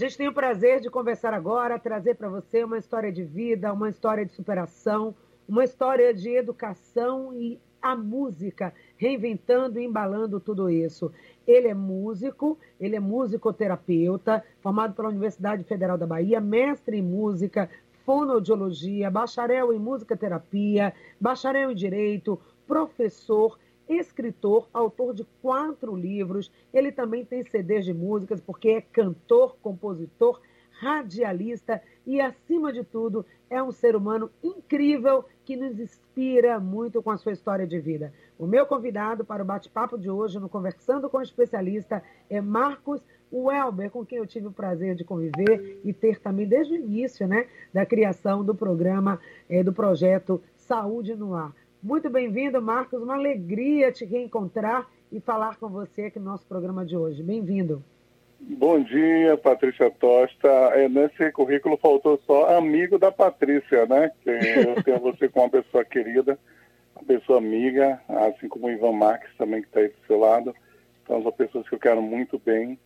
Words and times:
A 0.00 0.04
gente 0.04 0.16
tem 0.16 0.28
o 0.28 0.32
prazer 0.32 0.78
de 0.78 0.88
conversar 0.88 1.34
agora, 1.34 1.76
trazer 1.76 2.14
para 2.14 2.28
você 2.28 2.62
uma 2.62 2.78
história 2.78 3.10
de 3.10 3.24
vida, 3.24 3.72
uma 3.72 3.88
história 3.88 4.24
de 4.24 4.32
superação, 4.32 5.12
uma 5.48 5.64
história 5.64 6.14
de 6.14 6.30
educação 6.30 7.34
e 7.34 7.58
a 7.82 7.96
música, 7.96 8.72
reinventando 8.96 9.80
e 9.80 9.84
embalando 9.84 10.38
tudo 10.38 10.70
isso. 10.70 11.12
Ele 11.44 11.66
é 11.66 11.74
músico, 11.74 12.56
ele 12.78 12.94
é 12.94 13.00
musicoterapeuta, 13.00 14.44
formado 14.60 14.94
pela 14.94 15.08
Universidade 15.08 15.64
Federal 15.64 15.98
da 15.98 16.06
Bahia, 16.06 16.40
mestre 16.40 16.98
em 16.98 17.02
música, 17.02 17.68
fonoaudiologia, 18.06 19.10
bacharel 19.10 19.72
em 19.72 19.80
música 19.80 20.16
terapia, 20.16 20.94
bacharel 21.20 21.72
em 21.72 21.74
direito, 21.74 22.40
professor 22.68 23.58
escritor, 23.88 24.68
autor 24.72 25.14
de 25.14 25.24
quatro 25.40 25.96
livros. 25.96 26.50
Ele 26.72 26.92
também 26.92 27.24
tem 27.24 27.42
CDs 27.44 27.84
de 27.84 27.94
músicas, 27.94 28.40
porque 28.40 28.68
é 28.68 28.80
cantor, 28.80 29.56
compositor, 29.62 30.40
radialista 30.70 31.82
e, 32.06 32.20
acima 32.20 32.72
de 32.72 32.84
tudo, 32.84 33.26
é 33.50 33.62
um 33.62 33.72
ser 33.72 33.96
humano 33.96 34.30
incrível 34.42 35.24
que 35.44 35.56
nos 35.56 35.78
inspira 35.78 36.60
muito 36.60 37.02
com 37.02 37.10
a 37.10 37.16
sua 37.16 37.32
história 37.32 37.66
de 37.66 37.78
vida. 37.80 38.12
O 38.38 38.46
meu 38.46 38.66
convidado 38.66 39.24
para 39.24 39.42
o 39.42 39.46
bate-papo 39.46 39.98
de 39.98 40.08
hoje, 40.08 40.38
no 40.38 40.48
Conversando 40.48 41.08
com 41.10 41.18
o 41.18 41.22
Especialista, 41.22 42.02
é 42.30 42.40
Marcos 42.40 43.02
Welber, 43.32 43.90
com 43.90 44.06
quem 44.06 44.18
eu 44.18 44.26
tive 44.26 44.46
o 44.46 44.52
prazer 44.52 44.94
de 44.94 45.04
conviver 45.04 45.80
e 45.84 45.92
ter 45.92 46.20
também 46.20 46.46
desde 46.46 46.74
o 46.74 46.76
início 46.76 47.26
né, 47.26 47.46
da 47.72 47.84
criação 47.84 48.44
do 48.44 48.54
programa, 48.54 49.20
é, 49.48 49.62
do 49.62 49.72
projeto 49.72 50.40
Saúde 50.56 51.14
no 51.14 51.34
Ar. 51.34 51.52
Muito 51.82 52.10
bem-vindo, 52.10 52.60
Marcos. 52.60 53.00
Uma 53.00 53.14
alegria 53.14 53.92
te 53.92 54.04
reencontrar 54.04 54.88
e 55.12 55.20
falar 55.20 55.56
com 55.58 55.68
você 55.68 56.06
aqui 56.06 56.18
no 56.18 56.24
nosso 56.24 56.44
programa 56.44 56.84
de 56.84 56.96
hoje. 56.96 57.22
Bem-vindo. 57.22 57.82
Bom 58.40 58.82
dia, 58.82 59.36
Patrícia 59.36 59.88
Tosta. 59.88 60.48
É, 60.48 60.88
nesse 60.88 61.30
currículo 61.30 61.76
faltou 61.76 62.20
só 62.26 62.56
amigo 62.56 62.98
da 62.98 63.12
Patrícia, 63.12 63.86
né? 63.86 64.10
Que 64.22 64.30
eu 64.30 64.82
tenho 64.82 64.98
você 64.98 65.28
como 65.28 65.44
uma 65.44 65.50
pessoa 65.50 65.84
querida, 65.84 66.36
uma 66.96 67.04
pessoa 67.04 67.38
amiga, 67.38 68.00
assim 68.08 68.48
como 68.48 68.66
o 68.66 68.70
Ivan 68.70 68.92
Marques 68.92 69.30
também 69.36 69.62
que 69.62 69.68
está 69.68 69.80
aí 69.80 69.88
do 69.88 70.06
seu 70.06 70.18
lado. 70.18 70.54
Então, 71.04 71.22
são 71.22 71.32
pessoas 71.32 71.68
que 71.68 71.74
eu 71.76 71.80
quero 71.80 72.02
muito 72.02 72.40
bem 72.40 72.76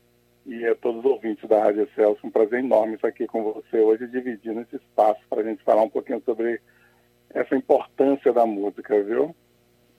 e 0.44 0.66
a 0.66 0.74
todos 0.74 1.04
os 1.04 1.10
ouvintes 1.10 1.48
da 1.48 1.62
Rádio 1.62 1.88
Celso. 1.94 2.26
Um 2.26 2.30
prazer 2.30 2.58
enorme 2.58 2.96
estar 2.96 3.08
aqui 3.08 3.26
com 3.26 3.42
você 3.42 3.78
hoje, 3.78 4.06
dividindo 4.06 4.60
esse 4.60 4.76
espaço 4.76 5.20
para 5.30 5.40
a 5.40 5.44
gente 5.44 5.62
falar 5.64 5.82
um 5.82 5.90
pouquinho 5.90 6.22
sobre 6.24 6.60
essa 7.34 7.54
importância 7.54 8.32
da 8.32 8.46
música, 8.46 9.02
viu? 9.02 9.34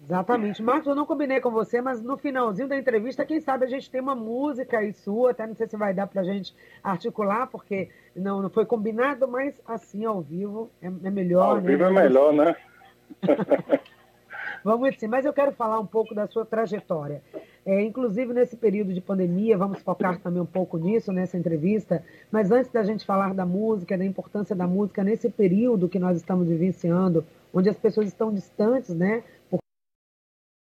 Exatamente. 0.04 0.62
Marcos, 0.62 0.88
eu 0.88 0.96
não 0.96 1.06
combinei 1.06 1.40
com 1.40 1.50
você, 1.50 1.82
mas 1.82 2.02
no 2.02 2.18
finalzinho 2.18 2.68
da 2.68 2.78
entrevista, 2.78 3.26
quem 3.26 3.40
sabe 3.40 3.66
a 3.66 3.70
gente 3.70 3.90
tem 3.90 4.02
uma 4.02 4.16
música 4.16 4.80
aí 4.80 4.92
sua, 4.92 5.32
até 5.32 5.48
não 5.48 5.56
sei 5.56 5.68
se 5.68 5.78
vai 5.78 5.94
dar 5.94 6.08
para 6.08 6.22
a 6.22 6.26
gente 6.26 6.54
articular, 6.84 7.48
porque 7.48 7.90
não, 8.14 8.42
não 8.42 8.50
foi 8.50 8.66
combinado, 8.66 9.28
mas 9.28 9.62
assim, 9.66 10.04
ao 10.04 10.22
vivo, 10.22 10.70
é, 10.82 10.88
é 10.88 11.10
melhor. 11.10 11.56
Ao 11.56 11.62
né? 11.62 11.62
vivo 11.62 11.84
é 11.86 11.90
melhor, 11.90 12.34
né? 12.34 12.56
Vamos 14.64 14.98
sim, 14.98 15.08
mas 15.08 15.26
eu 15.26 15.34
quero 15.34 15.54
falar 15.54 15.80
um 15.80 15.86
pouco 15.86 16.14
da 16.14 16.28
sua 16.28 16.46
trajetória. 16.46 17.22
É, 17.66 17.82
inclusive, 17.82 18.34
nesse 18.34 18.58
período 18.58 18.94
de 18.94 19.00
pandemia, 19.00 19.58
vamos 19.58 19.80
focar 19.80 20.20
também 20.20 20.42
um 20.42 20.46
pouco 20.46 20.78
nisso, 20.78 21.14
nessa 21.14 21.38
entrevista. 21.38 22.04
Mas 22.30 22.52
antes 22.52 22.70
da 22.72 22.84
gente 22.84 23.06
falar 23.06 23.34
da 23.34 23.46
música, 23.46 23.98
da 23.98 24.04
importância 24.04 24.56
da 24.56 24.68
música 24.68 25.04
nesse 25.04 25.30
período 25.30 25.88
que 25.88 25.98
nós 25.98 26.18
estamos 26.18 26.48
vivenciando, 26.50 27.26
onde 27.54 27.70
as 27.70 27.78
pessoas 27.78 28.08
estão 28.08 28.34
distantes, 28.34 28.94
né, 28.94 29.24
por 29.50 29.60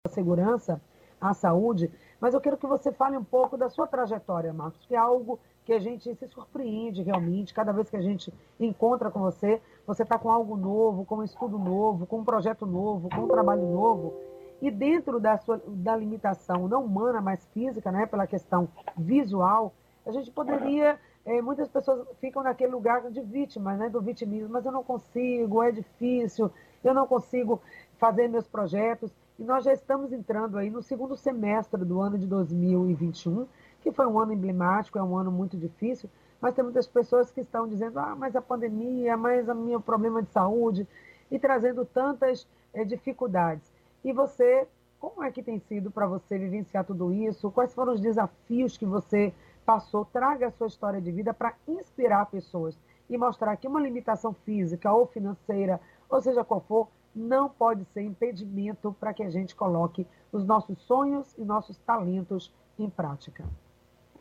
a 0.08 0.10
segurança, 0.10 0.82
a 1.22 1.34
saúde. 1.36 1.92
Mas 2.20 2.34
eu 2.34 2.42
quero 2.42 2.58
que 2.58 2.66
você 2.66 2.92
fale 2.92 3.16
um 3.16 3.24
pouco 3.24 3.58
da 3.58 3.70
sua 3.70 3.86
trajetória, 3.86 4.52
Marcos, 4.52 4.84
que 4.88 4.96
é 4.96 4.98
algo 4.98 5.40
que 5.66 5.74
a 5.74 5.80
gente 5.80 6.16
se 6.16 6.28
surpreende 6.30 7.04
realmente. 7.04 7.54
Cada 7.54 7.72
vez 7.72 7.90
que 7.90 7.98
a 7.98 8.02
gente 8.02 8.34
encontra 8.60 9.12
com 9.12 9.20
você, 9.20 9.62
você 9.86 10.02
está 10.02 10.18
com 10.18 10.32
algo 10.32 10.58
novo, 10.58 11.06
com 11.06 11.18
um 11.18 11.24
estudo 11.24 11.60
novo, 11.60 12.08
com 12.08 12.20
um 12.20 12.24
projeto 12.24 12.66
novo, 12.66 13.08
com 13.10 13.22
um 13.22 13.28
trabalho 13.28 13.68
novo. 13.68 14.16
E 14.62 14.72
dentro 14.72 15.20
da, 15.20 15.38
sua, 15.38 15.62
da 15.68 15.96
limitação 15.96 16.68
não 16.68 16.84
humana, 16.84 17.22
mas 17.22 17.46
física, 17.54 17.92
né, 17.92 18.06
pela 18.06 18.26
questão 18.26 18.68
visual, 18.98 19.74
a 20.06 20.12
gente 20.12 20.32
poderia. 20.32 21.00
É, 21.26 21.42
muitas 21.42 21.68
pessoas 21.68 22.08
ficam 22.22 22.42
naquele 22.42 22.72
lugar 22.72 23.12
de 23.12 23.22
vítima, 23.22 23.76
né, 23.76 23.90
do 23.90 24.00
vitimismo, 24.00 24.50
mas 24.50 24.66
eu 24.66 24.72
não 24.72 24.82
consigo, 24.82 25.62
é 25.62 25.72
difícil, 25.72 26.50
eu 26.82 26.94
não 26.94 27.06
consigo 27.06 27.62
fazer 27.98 28.30
meus 28.30 28.48
projetos. 28.48 29.12
E 29.38 29.44
nós 29.44 29.66
já 29.66 29.74
estamos 29.74 30.14
entrando 30.14 30.58
aí 30.58 30.70
no 30.70 30.82
segundo 30.82 31.18
semestre 31.18 31.84
do 31.84 32.02
ano 32.02 32.18
de 32.18 32.26
2021, 32.26 33.46
que 33.82 33.92
foi 33.92 34.08
um 34.08 34.18
ano 34.18 34.34
emblemático, 34.34 34.98
é 34.98 35.04
um 35.04 35.18
ano 35.18 35.30
muito 35.30 35.58
difícil, 35.58 36.10
mas 36.42 36.56
tem 36.56 36.64
muitas 36.64 36.88
pessoas 36.88 37.30
que 37.30 37.42
estão 37.42 37.68
dizendo, 37.68 38.00
ah, 38.00 38.16
mas 38.16 38.36
a 38.36 38.42
pandemia, 38.42 39.18
mas 39.18 39.48
o 39.50 39.54
meu 39.54 39.82
problema 39.82 40.24
de 40.24 40.30
saúde, 40.32 40.88
e 41.30 41.38
trazendo 41.38 41.86
tantas 41.86 42.48
é, 42.74 42.84
dificuldades. 42.84 43.77
E 44.04 44.14
você, 44.14 44.68
como 45.00 45.24
é 45.24 45.32
que 45.32 45.44
tem 45.44 45.60
sido 45.60 45.92
para 45.92 46.08
você 46.08 46.38
vivenciar 46.38 46.86
tudo 46.86 47.14
isso? 47.14 47.52
Quais 47.52 47.74
foram 47.74 47.94
os 47.94 48.02
desafios 48.02 48.78
que 48.78 48.86
você 48.86 49.34
passou? 49.66 50.06
Traga 50.06 50.48
a 50.48 50.52
sua 50.52 50.68
história 50.68 51.02
de 51.02 51.12
vida 51.12 51.34
para 51.34 51.54
inspirar 51.68 52.26
pessoas 52.28 52.78
e 53.10 53.18
mostrar 53.18 53.56
que 53.58 53.68
uma 53.68 53.82
limitação 53.82 54.34
física 54.34 54.92
ou 54.92 55.08
financeira, 55.08 55.80
ou 56.10 56.22
seja 56.22 56.44
qual 56.44 56.62
for, 56.62 56.88
não 57.16 57.50
pode 57.50 57.84
ser 57.86 58.02
impedimento 58.02 58.96
para 59.00 59.14
que 59.14 59.24
a 59.24 59.30
gente 59.30 59.56
coloque 59.56 60.06
os 60.32 60.46
nossos 60.46 60.80
sonhos 60.84 61.36
e 61.38 61.44
nossos 61.44 61.78
talentos 61.80 62.54
em 62.78 62.90
prática. 62.90 63.44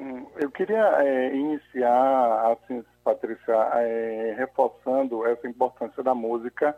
Hum, 0.00 0.26
eu 0.37 0.50
queria 0.50 1.03
é, 1.03 1.34
iniciar, 1.34 2.53
assim, 2.53 2.84
Patrícia, 3.04 3.54
é, 3.54 4.34
reforçando 4.37 5.26
essa 5.26 5.47
importância 5.47 6.03
da 6.03 6.14
música 6.14 6.76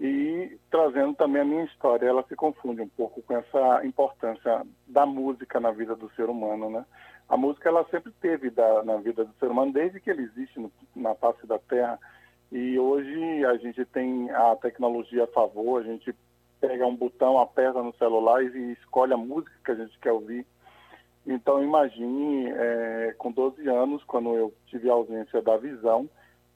e 0.00 0.58
trazendo 0.70 1.14
também 1.14 1.42
a 1.42 1.44
minha 1.44 1.64
história. 1.64 2.06
Ela 2.06 2.24
se 2.26 2.34
confunde 2.34 2.80
um 2.80 2.88
pouco 2.88 3.20
com 3.22 3.36
essa 3.36 3.84
importância 3.84 4.66
da 4.86 5.04
música 5.04 5.60
na 5.60 5.70
vida 5.70 5.94
do 5.94 6.10
ser 6.12 6.30
humano, 6.30 6.70
né? 6.70 6.84
A 7.28 7.36
música 7.36 7.68
ela 7.68 7.86
sempre 7.90 8.10
teve 8.20 8.50
da, 8.50 8.82
na 8.82 8.96
vida 8.96 9.24
do 9.24 9.32
ser 9.34 9.50
humano 9.50 9.72
desde 9.72 10.00
que 10.00 10.10
ele 10.10 10.22
existe 10.22 10.58
no, 10.58 10.72
na 10.96 11.14
face 11.14 11.46
da 11.46 11.58
Terra. 11.58 11.98
E 12.50 12.78
hoje 12.78 13.44
a 13.44 13.56
gente 13.58 13.84
tem 13.84 14.30
a 14.30 14.56
tecnologia 14.56 15.24
a 15.24 15.28
favor, 15.28 15.80
a 15.80 15.84
gente 15.84 16.12
pega 16.60 16.86
um 16.86 16.96
botão, 16.96 17.38
aperta 17.38 17.82
no 17.82 17.94
celular 17.96 18.42
e 18.42 18.72
escolhe 18.72 19.12
a 19.12 19.18
música 19.18 19.52
que 19.64 19.70
a 19.70 19.74
gente 19.76 19.96
quer 20.00 20.12
ouvir. 20.12 20.46
Então 21.26 21.62
imagine, 21.62 22.50
é, 22.50 23.14
com 23.18 23.30
12 23.30 23.68
anos, 23.68 24.02
quando 24.04 24.34
eu 24.34 24.52
tive 24.66 24.90
a 24.90 24.94
ausência 24.94 25.40
da 25.42 25.56
visão, 25.58 26.08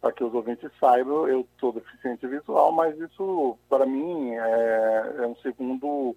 para 0.04 0.12
que 0.12 0.22
os 0.22 0.34
ouvintes 0.34 0.70
saibam, 0.78 1.26
eu 1.26 1.48
sou 1.58 1.72
deficiente 1.72 2.26
visual, 2.26 2.70
mas 2.72 2.94
isso, 3.00 3.56
para 3.70 3.86
mim, 3.86 4.32
é, 4.32 5.14
é, 5.20 5.26
um 5.26 5.34
segundo 5.36 6.14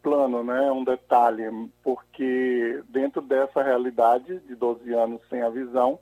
plano, 0.00 0.44
né? 0.44 0.70
um 0.70 0.84
detalhe, 0.84 1.42
porque 1.82 2.80
dentro 2.88 3.20
dessa 3.20 3.60
realidade 3.60 4.38
de 4.46 4.54
12 4.54 4.94
anos 4.94 5.20
sem 5.28 5.42
a 5.42 5.48
visão, 5.48 5.98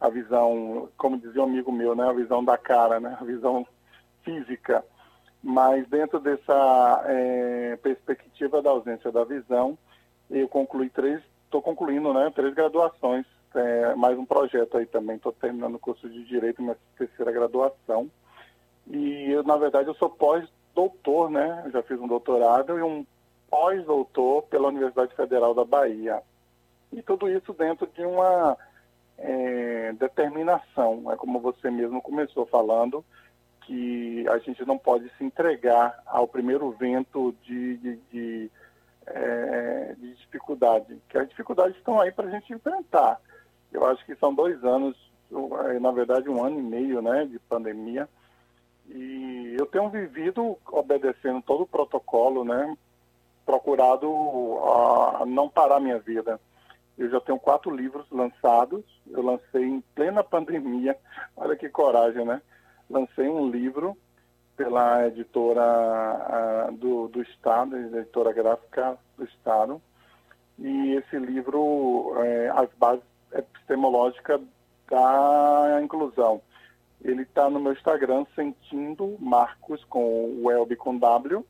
a 0.00 0.08
visão, 0.08 0.88
como 0.96 1.18
dizia 1.18 1.42
um 1.42 1.44
amigo 1.44 1.70
meu, 1.70 1.94
né? 1.94 2.08
a 2.08 2.14
visão 2.14 2.42
da 2.42 2.56
cara, 2.56 2.98
né? 2.98 3.14
a 3.20 3.24
visão 3.24 3.66
física, 4.22 4.82
mas 5.42 5.86
dentro 5.88 6.18
dessa 6.18 7.04
é, 7.04 7.76
perspectiva 7.82 8.62
da 8.62 8.70
ausência 8.70 9.12
da 9.12 9.22
visão, 9.22 9.76
eu 10.30 10.48
concluí 10.48 10.88
três, 10.88 11.20
estou 11.44 11.60
concluindo 11.60 12.14
né, 12.14 12.32
três 12.34 12.54
graduações 12.54 13.26
é, 13.54 13.94
mais 13.94 14.18
um 14.18 14.24
projeto 14.24 14.76
aí 14.76 14.86
também. 14.86 15.16
Estou 15.16 15.32
terminando 15.32 15.76
o 15.76 15.78
curso 15.78 16.08
de 16.08 16.24
Direito, 16.24 16.62
minha 16.62 16.76
terceira 16.96 17.32
graduação. 17.32 18.10
E, 18.86 19.30
eu, 19.30 19.42
na 19.42 19.56
verdade, 19.56 19.88
eu 19.88 19.94
sou 19.94 20.10
pós-doutor, 20.10 21.30
né? 21.30 21.62
Eu 21.66 21.70
já 21.70 21.82
fiz 21.82 21.98
um 22.00 22.08
doutorado 22.08 22.78
e 22.78 22.82
um 22.82 23.06
pós-doutor 23.48 24.42
pela 24.44 24.68
Universidade 24.68 25.14
Federal 25.14 25.54
da 25.54 25.64
Bahia. 25.64 26.22
E 26.92 27.02
tudo 27.02 27.28
isso 27.28 27.52
dentro 27.52 27.86
de 27.86 28.04
uma 28.04 28.56
é, 29.18 29.92
determinação, 29.94 31.10
é 31.12 31.16
como 31.16 31.40
você 31.40 31.70
mesmo 31.70 32.02
começou 32.02 32.46
falando, 32.46 33.04
que 33.62 34.26
a 34.28 34.38
gente 34.38 34.64
não 34.66 34.76
pode 34.76 35.08
se 35.16 35.24
entregar 35.24 36.02
ao 36.06 36.28
primeiro 36.28 36.70
vento 36.72 37.34
de, 37.42 37.76
de, 37.78 37.96
de, 38.12 38.50
é, 39.06 39.94
de 39.98 40.14
dificuldade, 40.16 41.00
que 41.08 41.16
as 41.16 41.28
dificuldades 41.28 41.76
estão 41.76 42.00
aí 42.00 42.12
para 42.12 42.26
a 42.26 42.30
gente 42.30 42.52
enfrentar. 42.52 43.20
Eu 43.74 43.84
acho 43.86 44.06
que 44.06 44.14
são 44.14 44.32
dois 44.32 44.62
anos, 44.64 44.96
é, 45.66 45.80
na 45.80 45.90
verdade 45.90 46.28
um 46.28 46.42
ano 46.44 46.60
e 46.60 46.62
meio 46.62 47.02
né, 47.02 47.26
de 47.26 47.40
pandemia. 47.40 48.08
E 48.88 49.56
eu 49.58 49.66
tenho 49.66 49.90
vivido 49.90 50.56
obedecendo 50.70 51.42
todo 51.42 51.64
o 51.64 51.66
protocolo, 51.66 52.44
né? 52.44 52.76
Procurado 53.44 54.08
a 55.20 55.26
não 55.26 55.48
parar 55.48 55.80
minha 55.80 55.98
vida. 55.98 56.40
Eu 56.96 57.10
já 57.10 57.20
tenho 57.20 57.38
quatro 57.38 57.74
livros 57.74 58.06
lançados. 58.12 58.84
Eu 59.10 59.22
lancei 59.22 59.64
em 59.64 59.80
plena 59.94 60.22
pandemia. 60.22 60.96
Olha 61.36 61.56
que 61.56 61.68
coragem, 61.68 62.24
né? 62.24 62.40
Lancei 62.88 63.28
um 63.28 63.50
livro 63.50 63.96
pela 64.56 65.08
editora 65.08 66.70
do, 66.72 67.08
do 67.08 67.22
Estado, 67.22 67.76
editora 67.76 68.32
gráfica 68.32 68.96
do 69.16 69.24
Estado. 69.24 69.82
E 70.58 70.92
esse 70.92 71.18
livro, 71.18 72.14
é, 72.18 72.50
as 72.50 72.68
bases 72.78 73.02
epistemológica 73.34 74.40
da 74.90 75.80
inclusão. 75.82 76.40
Ele 77.02 77.22
está 77.22 77.50
no 77.50 77.60
meu 77.60 77.72
Instagram, 77.72 78.24
Sentindo 78.34 79.16
Marcos, 79.20 79.84
com 79.84 80.02
o 80.02 80.46
Welby 80.46 80.76
com 80.76 80.96
W. 80.96 81.44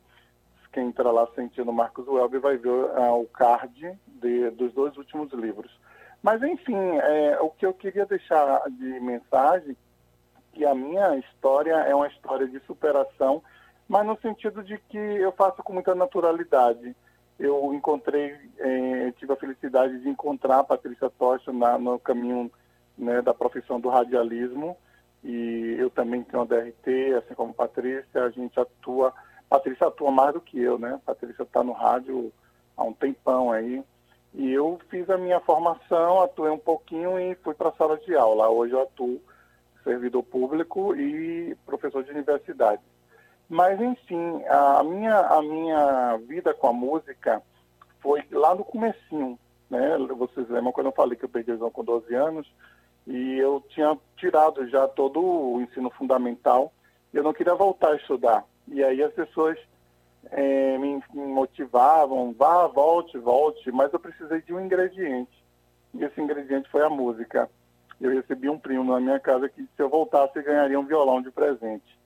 Quem 0.73 0.87
entra 0.87 1.09
lá 1.09 1.25
Sentindo 1.33 1.71
Marcos 1.71 2.05
Welby 2.05 2.37
vai 2.37 2.57
ver 2.57 2.69
uh, 2.69 3.21
o 3.21 3.25
card 3.27 3.97
de, 4.07 4.49
dos 4.51 4.73
dois 4.73 4.97
últimos 4.97 5.31
livros. 5.31 5.71
Mas, 6.21 6.43
enfim, 6.43 6.75
é, 6.75 7.39
o 7.39 7.49
que 7.49 7.65
eu 7.65 7.73
queria 7.73 8.05
deixar 8.05 8.61
de 8.69 8.99
mensagem 8.99 9.77
que 10.51 10.65
a 10.65 10.75
minha 10.75 11.15
história 11.17 11.75
é 11.75 11.93
uma 11.93 12.07
história 12.07 12.47
de 12.47 12.59
superação, 12.61 13.41
mas 13.87 14.05
no 14.05 14.17
sentido 14.19 14.63
de 14.63 14.77
que 14.89 14.97
eu 14.97 15.31
faço 15.31 15.61
com 15.63 15.71
muita 15.73 15.93
naturalidade. 15.93 16.95
Eu 17.37 17.73
encontrei, 17.73 18.35
eh, 18.57 19.13
tive 19.17 19.33
a 19.33 19.35
felicidade 19.35 19.99
de 19.99 20.09
encontrar 20.09 20.59
a 20.59 20.63
Patrícia 20.63 21.09
Tocha 21.09 21.51
na, 21.51 21.77
no 21.77 21.99
caminho 21.99 22.49
né, 22.97 23.21
da 23.21 23.33
profissão 23.33 23.79
do 23.79 23.89
radialismo 23.89 24.77
e 25.25 25.75
eu 25.79 25.89
também 25.89 26.21
tenho 26.21 26.43
a 26.43 26.45
DRT, 26.45 27.15
assim 27.17 27.33
como 27.33 27.51
a 27.51 27.55
Patrícia, 27.55 28.23
a 28.23 28.29
gente 28.29 28.59
atua, 28.59 29.11
Patrícia 29.49 29.87
atua 29.87 30.11
mais 30.11 30.33
do 30.33 30.39
que 30.39 30.61
eu, 30.61 30.77
né? 30.77 31.01
Patrícia 31.03 31.41
está 31.41 31.63
no 31.63 31.71
rádio 31.71 32.31
há 32.77 32.83
um 32.83 32.93
tempão 32.93 33.51
aí. 33.51 33.83
E 34.35 34.51
eu 34.51 34.79
fiz 34.89 35.09
a 35.09 35.17
minha 35.17 35.39
formação, 35.39 36.21
atuei 36.21 36.51
um 36.51 36.59
pouquinho 36.59 37.19
e 37.19 37.33
fui 37.35 37.55
para 37.55 37.69
a 37.69 37.73
sala 37.73 37.97
de 37.97 38.15
aula. 38.15 38.49
Hoje 38.49 38.73
eu 38.73 38.83
atuo 38.83 39.19
servidor 39.83 40.23
público 40.23 40.95
e 40.95 41.55
professor 41.65 42.03
de 42.03 42.11
universidade. 42.11 42.81
Mas, 43.49 43.79
enfim, 43.79 44.43
a 44.47 44.83
minha, 44.83 45.19
a 45.19 45.41
minha 45.41 46.17
vida 46.27 46.53
com 46.53 46.67
a 46.67 46.73
música 46.73 47.41
foi 47.99 48.23
lá 48.31 48.55
no 48.55 48.63
comecinho, 48.63 49.37
né? 49.69 49.97
Vocês 50.17 50.49
lembram 50.49 50.71
quando 50.71 50.87
eu 50.87 50.91
falei 50.91 51.17
que 51.17 51.25
eu 51.25 51.29
perdi 51.29 51.51
a 51.51 51.55
visão 51.55 51.69
com 51.69 51.83
12 51.83 52.13
anos 52.13 52.51
e 53.05 53.37
eu 53.37 53.63
tinha 53.69 53.97
tirado 54.17 54.67
já 54.67 54.87
todo 54.87 55.21
o 55.21 55.61
ensino 55.61 55.89
fundamental 55.91 56.71
eu 57.15 57.23
não 57.23 57.33
queria 57.33 57.55
voltar 57.55 57.91
a 57.91 57.95
estudar. 57.95 58.43
E 58.67 58.83
aí 58.83 59.01
as 59.01 59.13
pessoas 59.13 59.57
é, 60.31 60.77
me, 60.77 61.01
motivavam, 61.13 62.33
vá, 62.33 62.67
volte, 62.67 63.17
volte, 63.17 63.71
mas 63.71 63.93
eu 63.93 63.99
precisei 63.99 64.41
de 64.41 64.53
um 64.53 64.59
ingrediente. 64.59 65.31
E 65.93 66.03
esse 66.03 66.19
ingrediente 66.19 66.69
foi 66.69 66.83
a 66.83 66.89
música 66.89 67.49
eu 68.01 68.11
recebi 68.11 68.49
um 68.49 68.59
primo 68.59 68.91
na 68.91 68.99
minha 68.99 69.19
casa 69.21 69.47
que 69.47 69.61
se 69.61 69.81
eu 69.81 69.87
voltasse 69.87 70.41
ganharia 70.41 70.77
um 70.77 70.85
violão 70.85 71.21
de 71.21 71.31
presente. 71.31 71.97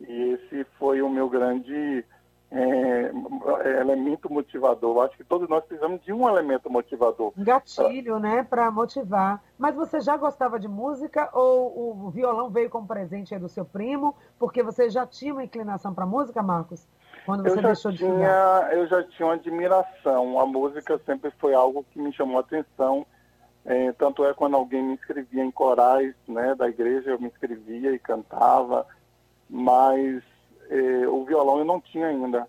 E 0.00 0.32
esse 0.32 0.64
foi 0.78 1.02
o 1.02 1.08
meu 1.08 1.28
grande 1.28 2.04
é, 2.50 3.10
elemento 3.80 4.32
motivador. 4.32 5.04
Acho 5.04 5.16
que 5.16 5.24
todos 5.24 5.48
nós 5.48 5.64
precisamos 5.64 6.02
de 6.02 6.12
um 6.12 6.28
elemento 6.28 6.70
motivador. 6.70 7.32
Gatilho, 7.36 8.18
né, 8.18 8.42
para 8.42 8.70
motivar. 8.70 9.42
Mas 9.58 9.74
você 9.74 10.00
já 10.00 10.16
gostava 10.16 10.58
de 10.58 10.68
música 10.68 11.28
ou 11.32 12.06
o 12.06 12.10
violão 12.10 12.50
veio 12.50 12.70
como 12.70 12.86
presente 12.86 13.38
do 13.38 13.48
seu 13.48 13.64
primo, 13.64 14.14
porque 14.38 14.62
você 14.62 14.90
já 14.90 15.06
tinha 15.06 15.32
uma 15.32 15.44
inclinação 15.44 15.94
para 15.94 16.06
música, 16.06 16.42
Marcos? 16.42 16.86
Quando 17.24 17.42
você 17.42 17.62
deixou 17.62 17.90
de 17.90 17.98
tinha, 17.98 18.68
Eu 18.72 18.86
já 18.86 19.02
tinha 19.02 19.26
uma 19.26 19.34
admiração. 19.34 20.38
A 20.38 20.44
música 20.44 21.00
sempre 21.06 21.30
foi 21.38 21.54
algo 21.54 21.84
que 21.90 21.98
me 21.98 22.12
chamou 22.12 22.36
a 22.36 22.40
atenção 22.40 23.06
é, 23.64 23.92
tanto 23.92 24.24
é 24.24 24.34
quando 24.34 24.56
alguém 24.56 24.82
me 24.82 24.94
inscrevia 24.94 25.42
em 25.42 25.50
corais 25.50 26.14
né, 26.28 26.54
da 26.54 26.68
igreja, 26.68 27.10
eu 27.10 27.18
me 27.18 27.28
inscrevia 27.28 27.92
e 27.92 27.98
cantava, 27.98 28.86
mas 29.48 30.22
é, 30.68 31.06
o 31.08 31.24
violão 31.24 31.58
eu 31.58 31.64
não 31.64 31.80
tinha 31.80 32.08
ainda. 32.08 32.48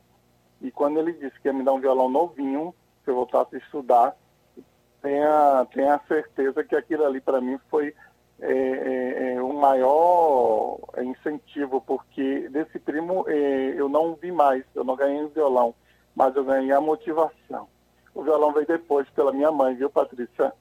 E 0.62 0.72
quando 0.72 1.00
ele 1.00 1.14
disse 1.14 1.40
que 1.40 1.48
ia 1.48 1.54
me 1.54 1.64
dar 1.64 1.74
um 1.74 1.80
violão 1.80 2.10
novinho, 2.10 2.74
se 3.04 3.12
eu 3.12 3.16
voltasse 3.16 3.56
a 3.56 3.60
estudar, 3.60 4.16
tenha, 5.02 5.68
tenha 5.74 6.00
certeza 6.08 6.64
que 6.64 6.76
aquilo 6.76 7.06
ali 7.06 7.22
para 7.22 7.40
mim 7.40 7.60
foi 7.70 7.94
é, 8.40 8.52
é, 8.52 9.34
é, 9.34 9.42
o 9.42 9.54
maior 9.54 10.80
incentivo, 11.02 11.80
porque 11.82 12.50
desse 12.50 12.80
primo 12.80 13.24
é, 13.28 13.74
eu 13.78 13.88
não 13.88 14.16
vi 14.16 14.32
mais, 14.32 14.64
eu 14.74 14.84
não 14.84 14.96
ganhei 14.96 15.24
o 15.24 15.30
violão, 15.30 15.74
mas 16.16 16.36
eu 16.36 16.44
ganhei 16.44 16.72
a 16.72 16.82
motivação. 16.82 17.68
O 18.14 18.24
violão 18.24 18.52
veio 18.52 18.66
depois 18.66 19.08
pela 19.10 19.32
minha 19.32 19.52
mãe, 19.52 19.76
viu, 19.76 19.90
Patrícia? 19.90 20.54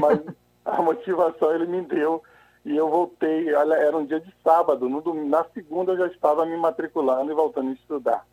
Mas 0.00 0.20
a 0.64 0.80
motivação 0.82 1.54
ele 1.54 1.66
me 1.66 1.82
deu 1.82 2.22
e 2.64 2.76
eu 2.76 2.88
voltei, 2.88 3.48
era 3.54 3.96
um 3.96 4.04
dia 4.04 4.20
de 4.20 4.32
sábado, 4.42 4.88
no 4.88 5.00
domingo, 5.00 5.28
na 5.28 5.44
segunda 5.44 5.92
eu 5.92 5.98
já 5.98 6.06
estava 6.06 6.46
me 6.46 6.56
matriculando 6.56 7.30
e 7.30 7.34
voltando 7.34 7.70
a 7.70 7.74
estudar. 7.74 8.26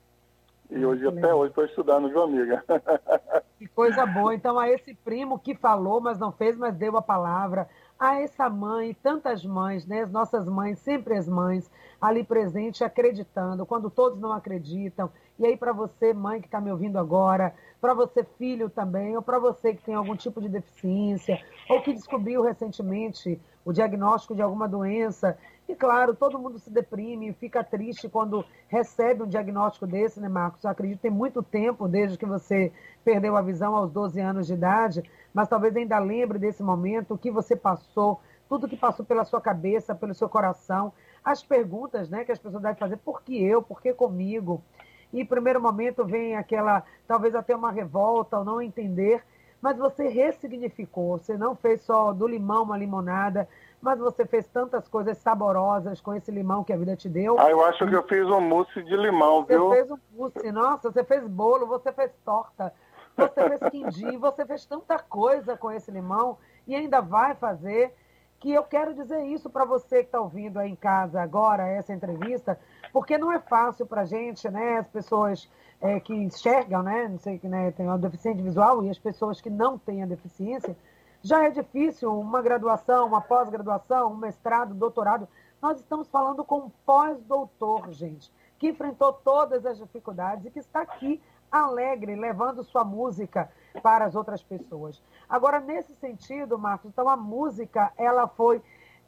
E 0.69 0.85
hoje, 0.85 1.07
até 1.07 1.33
hoje, 1.33 1.49
estou 1.49 1.65
estudando, 1.65 2.09
viu, 2.09 2.21
amiga? 2.21 2.63
Que 3.57 3.67
coisa 3.67 4.05
boa. 4.05 4.33
Então, 4.33 4.57
a 4.57 4.69
esse 4.69 4.93
primo 4.93 5.37
que 5.37 5.53
falou, 5.53 5.99
mas 5.99 6.17
não 6.17 6.31
fez, 6.31 6.55
mas 6.55 6.73
deu 6.77 6.95
a 6.95 7.01
palavra. 7.01 7.67
A 7.99 8.21
essa 8.21 8.49
mãe, 8.49 8.95
tantas 9.03 9.43
mães, 9.43 9.85
né? 9.85 10.03
As 10.03 10.11
nossas 10.11 10.47
mães, 10.47 10.79
sempre 10.79 11.17
as 11.17 11.27
mães, 11.27 11.69
ali 11.99 12.23
presente, 12.23 12.85
acreditando, 12.85 13.65
quando 13.65 13.89
todos 13.89 14.17
não 14.17 14.31
acreditam. 14.31 15.11
E 15.37 15.45
aí, 15.45 15.57
para 15.57 15.73
você, 15.73 16.13
mãe 16.13 16.39
que 16.39 16.47
está 16.47 16.61
me 16.61 16.71
ouvindo 16.71 16.97
agora, 16.97 17.53
para 17.81 17.93
você, 17.93 18.23
filho 18.23 18.69
também, 18.69 19.17
ou 19.17 19.21
para 19.21 19.39
você 19.39 19.73
que 19.73 19.83
tem 19.83 19.95
algum 19.95 20.15
tipo 20.15 20.39
de 20.39 20.47
deficiência, 20.47 21.43
ou 21.69 21.81
que 21.81 21.91
descobriu 21.91 22.41
recentemente 22.41 23.41
o 23.63 23.73
diagnóstico 23.73 24.35
de 24.35 24.41
alguma 24.41 24.67
doença. 24.67 25.37
E 25.67 25.75
claro, 25.75 26.15
todo 26.15 26.39
mundo 26.39 26.57
se 26.57 26.69
deprime, 26.69 27.33
fica 27.33 27.63
triste 27.63 28.09
quando 28.09 28.43
recebe 28.67 29.23
um 29.23 29.27
diagnóstico 29.27 29.85
desse, 29.85 30.19
né, 30.19 30.27
Marcos? 30.27 30.63
Eu 30.63 30.71
acredito 30.71 30.97
que 30.97 31.03
tem 31.03 31.11
muito 31.11 31.43
tempo 31.43 31.87
desde 31.87 32.17
que 32.17 32.25
você 32.25 32.71
perdeu 33.03 33.37
a 33.37 33.41
visão 33.41 33.75
aos 33.75 33.91
12 33.91 34.19
anos 34.19 34.47
de 34.47 34.53
idade, 34.53 35.03
mas 35.33 35.47
talvez 35.47 35.75
ainda 35.75 35.99
lembre 35.99 36.39
desse 36.39 36.63
momento, 36.63 37.13
o 37.13 37.17
que 37.17 37.29
você 37.29 37.55
passou, 37.55 38.19
tudo 38.47 38.67
que 38.67 38.77
passou 38.77 39.05
pela 39.05 39.25
sua 39.25 39.39
cabeça, 39.39 39.93
pelo 39.93 40.15
seu 40.15 40.27
coração, 40.27 40.91
as 41.23 41.43
perguntas 41.43 42.09
né, 42.09 42.25
que 42.25 42.31
as 42.31 42.39
pessoas 42.39 42.63
devem 42.63 42.77
fazer, 42.77 42.97
por 42.97 43.21
que 43.21 43.43
eu, 43.43 43.61
por 43.61 43.81
que 43.81 43.93
comigo? 43.93 44.63
e 45.11 45.25
primeiro 45.25 45.61
momento 45.61 46.05
vem 46.05 46.35
aquela, 46.35 46.83
talvez 47.07 47.33
até 47.33 47.55
uma 47.55 47.71
revolta 47.71 48.37
ou 48.37 48.45
não 48.45 48.61
entender, 48.61 49.23
mas 49.61 49.77
você 49.77 50.07
ressignificou, 50.07 51.17
você 51.17 51.37
não 51.37 51.55
fez 51.55 51.81
só 51.81 52.13
do 52.13 52.27
limão 52.27 52.63
uma 52.63 52.77
limonada, 52.77 53.47
mas 53.81 53.99
você 53.99 54.25
fez 54.25 54.47
tantas 54.47 54.87
coisas 54.87 55.17
saborosas 55.17 56.01
com 56.01 56.13
esse 56.13 56.31
limão 56.31 56.63
que 56.63 56.73
a 56.73 56.77
vida 56.77 56.95
te 56.95 57.07
deu. 57.09 57.39
Ah, 57.39 57.49
eu 57.49 57.63
acho 57.65 57.85
que 57.85 57.95
eu 57.95 58.03
fiz 58.03 58.25
um 58.27 58.41
mousse 58.41 58.81
de 58.83 58.95
limão, 58.95 59.45
você 59.45 59.53
viu? 59.53 59.69
Você 59.69 59.75
fez 59.75 59.91
um 59.91 59.97
mousse, 60.15 60.51
nossa, 60.51 60.91
você 60.91 61.03
fez 61.03 61.27
bolo, 61.27 61.65
você 61.65 61.91
fez 61.91 62.11
torta, 62.25 62.73
você 63.15 63.49
fez 63.49 63.71
quindim, 63.71 64.17
você 64.17 64.45
fez 64.45 64.65
tanta 64.65 64.99
coisa 64.99 65.57
com 65.57 65.71
esse 65.71 65.91
limão 65.91 66.37
e 66.67 66.75
ainda 66.75 67.01
vai 67.01 67.35
fazer 67.35 67.93
que 68.39 68.51
eu 68.51 68.63
quero 68.63 68.93
dizer 68.93 69.21
isso 69.25 69.49
para 69.49 69.65
você 69.65 69.97
que 69.97 70.05
está 70.05 70.21
ouvindo 70.21 70.59
aí 70.59 70.71
em 70.71 70.75
casa 70.75 71.21
agora, 71.21 71.67
essa 71.67 71.93
entrevista, 71.93 72.59
porque 72.93 73.17
não 73.17 73.31
é 73.31 73.39
fácil 73.39 73.85
para 73.85 74.01
a 74.01 74.05
gente, 74.05 74.49
né? 74.49 74.77
As 74.77 74.87
pessoas 74.87 75.49
é, 75.81 75.99
que 75.99 76.13
enxergam, 76.13 76.81
né? 76.81 77.07
Não 77.07 77.19
sei 77.19 77.37
que 77.37 77.47
né, 77.47 77.71
tem 77.71 77.85
uma 77.85 77.97
deficiência 77.97 78.41
visual 78.41 78.83
e 78.83 78.89
as 78.89 78.97
pessoas 78.97 79.41
que 79.41 79.49
não 79.49 79.77
têm 79.77 80.03
a 80.03 80.05
deficiência, 80.05 80.75
já 81.21 81.43
é 81.43 81.49
difícil 81.49 82.17
uma 82.17 82.41
graduação, 82.41 83.07
uma 83.07 83.19
pós-graduação, 83.19 84.13
um 84.13 84.15
mestrado, 84.15 84.73
doutorado. 84.73 85.27
Nós 85.61 85.77
estamos 85.77 86.07
falando 86.07 86.45
com 86.45 86.59
um 86.59 86.71
pós-doutor, 86.85 87.91
gente, 87.91 88.31
que 88.57 88.69
enfrentou 88.69 89.11
todas 89.11 89.65
as 89.65 89.77
dificuldades 89.77 90.45
e 90.45 90.51
que 90.51 90.59
está 90.59 90.81
aqui 90.81 91.21
alegre, 91.51 92.15
levando 92.15 92.63
sua 92.63 92.85
música 92.85 93.51
para 93.81 94.05
as 94.05 94.15
outras 94.15 94.41
pessoas. 94.43 95.01
Agora, 95.27 95.59
nesse 95.59 95.93
sentido, 95.95 96.57
Marcos, 96.57 96.89
então 96.89 97.07
a 97.09 97.17
música, 97.17 97.91
ela 97.97 98.27
foi 98.27 98.61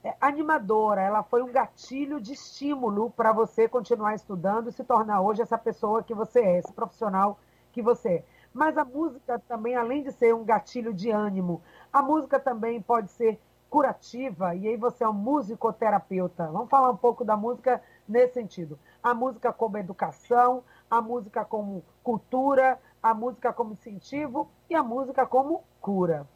é, 0.03 0.15
animadora, 0.19 1.01
ela 1.01 1.23
foi 1.23 1.43
um 1.43 1.51
gatilho 1.51 2.19
de 2.19 2.33
estímulo 2.33 3.11
para 3.11 3.31
você 3.31 3.67
continuar 3.67 4.15
estudando 4.15 4.69
e 4.69 4.71
se 4.71 4.83
tornar 4.83 5.21
hoje 5.21 5.41
essa 5.41 5.57
pessoa 5.57 6.03
que 6.03 6.13
você 6.13 6.39
é, 6.41 6.57
esse 6.59 6.73
profissional 6.73 7.39
que 7.71 7.81
você 7.81 8.09
é. 8.09 8.25
Mas 8.53 8.77
a 8.77 8.83
música 8.83 9.39
também, 9.47 9.75
além 9.75 10.03
de 10.03 10.11
ser 10.11 10.35
um 10.35 10.43
gatilho 10.43 10.93
de 10.93 11.09
ânimo, 11.09 11.61
a 11.93 12.01
música 12.01 12.39
também 12.39 12.81
pode 12.81 13.09
ser 13.11 13.39
curativa, 13.69 14.53
e 14.53 14.67
aí 14.67 14.75
você 14.75 15.05
é 15.05 15.07
um 15.07 15.13
musicoterapeuta. 15.13 16.47
Vamos 16.47 16.69
falar 16.69 16.89
um 16.89 16.97
pouco 16.97 17.23
da 17.23 17.37
música 17.37 17.81
nesse 18.05 18.33
sentido. 18.33 18.77
A 19.01 19.13
música 19.13 19.53
como 19.53 19.77
educação, 19.77 20.61
a 20.89 21.01
música 21.01 21.45
como 21.45 21.81
cultura, 22.03 22.77
a 23.01 23.13
música 23.13 23.51
como 23.51 23.74
incentivo 23.74 24.50
e 24.70 24.75
a 24.75 24.84
música 24.84 25.25
como 25.25 25.63
cura. 25.79 26.27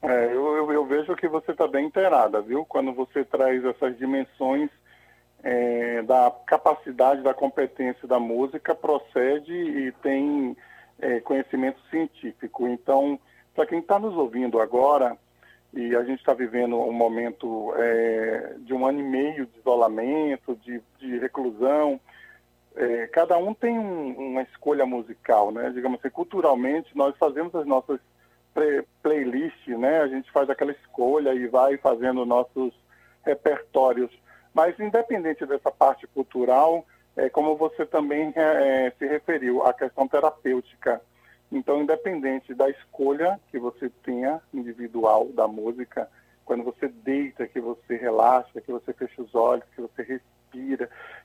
É, 0.00 0.26
eu, 0.26 0.56
eu, 0.56 0.72
eu, 0.72 0.86
vejo 0.86 1.16
que 1.16 1.28
você 1.28 1.50
está 1.52 1.66
bem 1.66 1.86
inteirada, 1.86 2.40
viu? 2.40 2.64
Quando 2.64 2.92
você 2.92 3.24
traz 3.24 3.64
essas 3.64 3.98
dimensões 3.98 4.70
é, 5.42 6.02
da 6.02 6.32
capacidade, 6.46 7.22
da 7.22 7.34
competência 7.34 8.06
da 8.06 8.18
música, 8.18 8.74
procede 8.74 9.52
e 9.52 9.92
tem 10.02 10.56
é, 11.00 11.20
conhecimento 11.20 11.80
científico. 11.90 12.68
Então, 12.68 13.18
para 13.54 13.66
quem 13.66 13.80
está 13.80 13.98
nos 13.98 14.14
ouvindo 14.14 14.60
agora, 14.60 15.18
e 15.74 15.94
a 15.94 16.02
gente 16.04 16.20
está 16.20 16.32
vivendo 16.32 16.76
um 16.76 16.92
momento 16.92 17.72
é, 17.76 18.54
de 18.60 18.72
um 18.72 18.86
ano 18.86 19.00
e 19.00 19.02
meio 19.02 19.46
de 19.46 19.58
isolamento, 19.58 20.56
de, 20.56 20.80
de 20.98 21.18
reclusão, 21.18 22.00
é, 22.76 23.06
cada 23.08 23.36
um 23.38 23.54
tem 23.54 23.78
um, 23.78 24.30
uma 24.30 24.42
escolha 24.42 24.86
musical, 24.86 25.50
né? 25.50 25.70
Digamos 25.70 25.98
assim, 25.98 26.10
culturalmente, 26.10 26.96
nós 26.96 27.16
fazemos 27.16 27.54
as 27.54 27.66
nossas 27.66 28.00
playlist, 29.02 29.68
né? 29.68 30.00
A 30.00 30.08
gente 30.08 30.30
faz 30.32 30.50
aquela 30.50 30.72
escolha 30.72 31.32
e 31.34 31.46
vai 31.46 31.76
fazendo 31.76 32.26
nossos 32.26 32.72
repertórios. 33.24 34.10
Mas 34.52 34.78
independente 34.80 35.46
dessa 35.46 35.70
parte 35.70 36.06
cultural, 36.08 36.84
é, 37.16 37.28
como 37.28 37.56
você 37.56 37.84
também 37.86 38.32
é, 38.34 38.92
se 38.98 39.06
referiu, 39.06 39.62
a 39.64 39.72
questão 39.72 40.08
terapêutica. 40.08 41.00
Então, 41.50 41.80
independente 41.80 42.54
da 42.54 42.68
escolha 42.68 43.40
que 43.50 43.58
você 43.58 43.90
tenha 44.02 44.40
individual 44.52 45.28
da 45.28 45.48
música, 45.48 46.08
quando 46.44 46.64
você 46.64 46.88
deita, 46.88 47.46
que 47.46 47.60
você 47.60 47.96
relaxa, 47.96 48.60
que 48.60 48.72
você 48.72 48.92
fecha 48.92 49.22
os 49.22 49.34
olhos, 49.34 49.64
que 49.74 49.80
você 49.80 50.02
respira, 50.02 50.37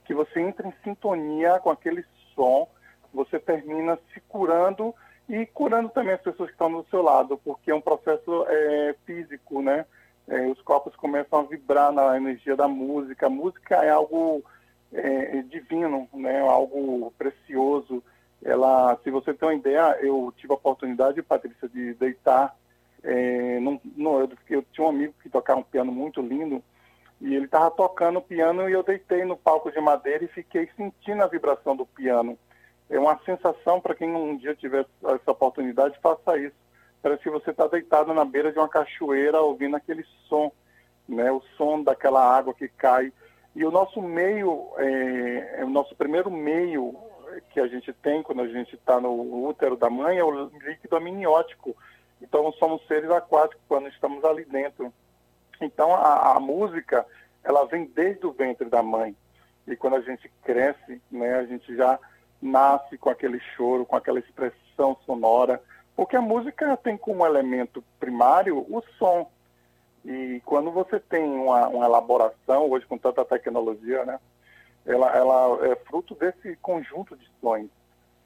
que 0.05 0.13
você 0.13 0.39
entra 0.39 0.67
em 0.67 0.73
sintonia 0.83 1.59
com 1.59 1.69
aquele 1.69 2.03
som, 2.35 2.67
você 3.13 3.39
termina 3.39 3.97
se 4.13 4.19
curando 4.21 4.93
e 5.29 5.45
curando 5.45 5.89
também 5.89 6.13
as 6.13 6.21
pessoas 6.21 6.49
que 6.49 6.55
estão 6.55 6.71
do 6.71 6.85
seu 6.89 7.01
lado, 7.01 7.39
porque 7.43 7.71
é 7.71 7.75
um 7.75 7.81
processo 7.81 8.45
é, 8.47 8.95
físico, 9.05 9.61
né? 9.61 9.85
É, 10.27 10.47
os 10.47 10.61
corpos 10.61 10.95
começam 10.95 11.39
a 11.39 11.43
vibrar 11.43 11.91
na 11.91 12.17
energia 12.17 12.55
da 12.55 12.67
música. 12.67 13.27
A 13.27 13.29
música 13.29 13.75
é 13.83 13.89
algo 13.89 14.43
é, 14.91 15.41
divino, 15.43 16.07
né? 16.13 16.39
Algo 16.41 17.13
precioso. 17.17 18.03
Ela, 18.43 18.97
se 19.03 19.09
você 19.09 19.33
tem 19.33 19.47
uma 19.47 19.55
ideia, 19.55 19.97
eu 20.01 20.33
tive 20.35 20.51
a 20.53 20.55
oportunidade, 20.55 21.21
Patrícia, 21.21 21.69
de 21.69 21.93
deitar. 21.93 22.55
É, 23.01 23.59
num, 23.59 23.79
num, 23.95 24.19
eu, 24.19 24.29
eu 24.49 24.65
tinha 24.71 24.85
um 24.85 24.89
amigo 24.89 25.13
que 25.21 25.29
tocava 25.29 25.59
um 25.59 25.63
piano 25.63 25.91
muito 25.91 26.21
lindo 26.21 26.63
e 27.23 27.35
ele 27.35 27.45
estava 27.45 27.71
tocando 27.71 28.21
piano 28.21 28.69
e 28.69 28.73
eu 28.73 28.83
deitei 28.83 29.25
no 29.25 29.35
palco 29.35 29.71
de 29.71 29.81
madeira 29.81 30.23
e 30.23 30.27
fiquei 30.27 30.69
sentindo 30.77 31.23
a 31.23 31.27
vibração 31.27 31.75
do 31.75 31.85
piano 31.85 32.37
é 32.89 32.99
uma 32.99 33.19
sensação 33.25 33.81
para 33.81 33.95
quem 33.95 34.13
um 34.13 34.37
dia 34.37 34.55
tiver 34.55 34.85
essa 35.03 35.31
oportunidade, 35.31 35.97
faça 36.01 36.37
isso. 36.37 36.55
Parece 37.01 37.23
que 37.23 37.29
você 37.29 37.51
está 37.51 37.67
deitado 37.67 38.13
na 38.13 38.23
beira 38.23 38.51
de 38.51 38.59
uma 38.59 38.69
cachoeira 38.69 39.41
ouvindo 39.41 39.75
aquele 39.75 40.05
som, 40.29 40.51
né? 41.07 41.31
o 41.31 41.41
som 41.57 41.83
daquela 41.83 42.23
água 42.23 42.53
que 42.53 42.67
cai. 42.67 43.11
E 43.55 43.65
o 43.65 43.71
nosso 43.71 44.01
meio, 44.01 44.69
é, 44.77 45.61
é 45.61 45.65
o 45.65 45.69
nosso 45.69 45.95
primeiro 45.95 46.29
meio 46.29 46.95
que 47.49 47.59
a 47.59 47.67
gente 47.67 47.91
tem 47.93 48.21
quando 48.21 48.41
a 48.41 48.47
gente 48.47 48.75
está 48.75 48.99
no 48.99 49.47
útero 49.47 49.75
da 49.75 49.89
mãe 49.89 50.17
é 50.17 50.23
o 50.23 50.45
líquido 50.45 50.95
amniótico. 50.95 51.75
Então 52.21 52.51
somos 52.53 52.85
seres 52.87 53.09
aquáticos 53.09 53.63
quando 53.67 53.87
estamos 53.87 54.23
ali 54.23 54.45
dentro. 54.45 54.93
Então 55.61 55.93
a, 55.95 56.35
a 56.35 56.39
música 56.39 57.05
ela 57.43 57.65
vem 57.65 57.85
desde 57.85 58.25
o 58.25 58.31
ventre 58.31 58.69
da 58.69 58.81
mãe. 58.81 59.15
E 59.67 59.75
quando 59.75 59.95
a 59.95 60.01
gente 60.01 60.29
cresce, 60.43 61.01
né, 61.11 61.35
a 61.35 61.45
gente 61.45 61.75
já 61.75 61.99
nasce 62.41 62.97
com 62.97 63.09
aquele 63.09 63.39
choro, 63.55 63.85
com 63.85 63.95
aquela 63.95 64.19
expressão 64.19 64.97
sonora, 65.05 65.61
porque 65.95 66.15
a 66.15 66.21
música 66.21 66.75
tem 66.77 66.97
como 66.97 67.25
elemento 67.25 67.83
primário 67.99 68.57
o 68.57 68.83
som. 68.97 69.29
E 70.03 70.41
quando 70.45 70.71
você 70.71 70.99
tem 70.99 71.23
uma, 71.23 71.67
uma 71.67 71.85
elaboração, 71.85 72.69
hoje 72.69 72.85
com 72.85 72.97
tanta 72.97 73.23
tecnologia, 73.23 74.03
né, 74.03 74.19
ela, 74.85 75.15
ela 75.15 75.67
é 75.67 75.75
fruto 75.75 76.13
desse 76.15 76.57
conjunto 76.57 77.15
de 77.15 77.29
sons. 77.39 77.69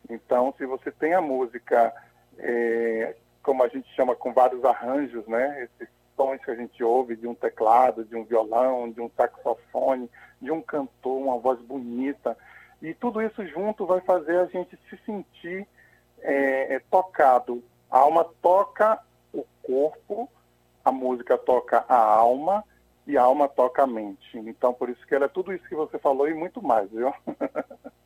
Então, 0.09 0.53
se 0.57 0.65
você 0.65 0.91
tem 0.91 1.13
a 1.13 1.21
música, 1.21 1.93
é, 2.39 3.15
como 3.43 3.63
a 3.63 3.67
gente 3.67 3.87
chama, 3.93 4.15
com 4.15 4.33
vários 4.33 4.63
arranjos, 4.63 5.27
né, 5.27 5.63
esses 5.63 5.93
sons 6.17 6.43
que 6.43 6.51
a 6.51 6.55
gente 6.55 6.83
ouve 6.83 7.15
de 7.15 7.27
um 7.27 7.35
teclado, 7.35 8.03
de 8.03 8.15
um 8.15 8.25
violão, 8.25 8.91
de 8.91 8.99
um 8.99 9.09
saxofone, 9.15 10.09
de 10.41 10.51
um 10.51 10.61
cantor, 10.61 11.21
uma 11.21 11.37
voz 11.37 11.61
bonita, 11.61 12.35
e 12.81 12.93
tudo 12.93 13.21
isso 13.21 13.45
junto 13.47 13.85
vai 13.85 14.01
fazer 14.01 14.39
a 14.39 14.45
gente 14.45 14.77
se 14.89 14.97
sentir 15.05 15.65
é, 16.19 16.75
é, 16.75 16.79
tocado. 16.91 17.63
A 17.89 17.99
alma 17.99 18.25
toca 18.41 18.99
o 19.33 19.45
corpo, 19.63 20.29
a 20.83 20.91
música 20.91 21.37
toca 21.37 21.85
a 21.87 21.97
alma 21.97 22.63
e 23.05 23.17
a 23.17 23.21
alma 23.21 23.47
toca 23.47 23.83
a 23.83 23.87
mente. 23.87 24.37
Então, 24.37 24.73
por 24.73 24.89
isso 24.89 25.05
que 25.07 25.15
ela 25.15 25.25
é 25.25 25.29
tudo 25.29 25.53
isso 25.53 25.67
que 25.67 25.75
você 25.75 25.97
falou 25.97 26.27
e 26.27 26.33
muito 26.33 26.61
mais, 26.61 26.89
viu? 26.91 27.13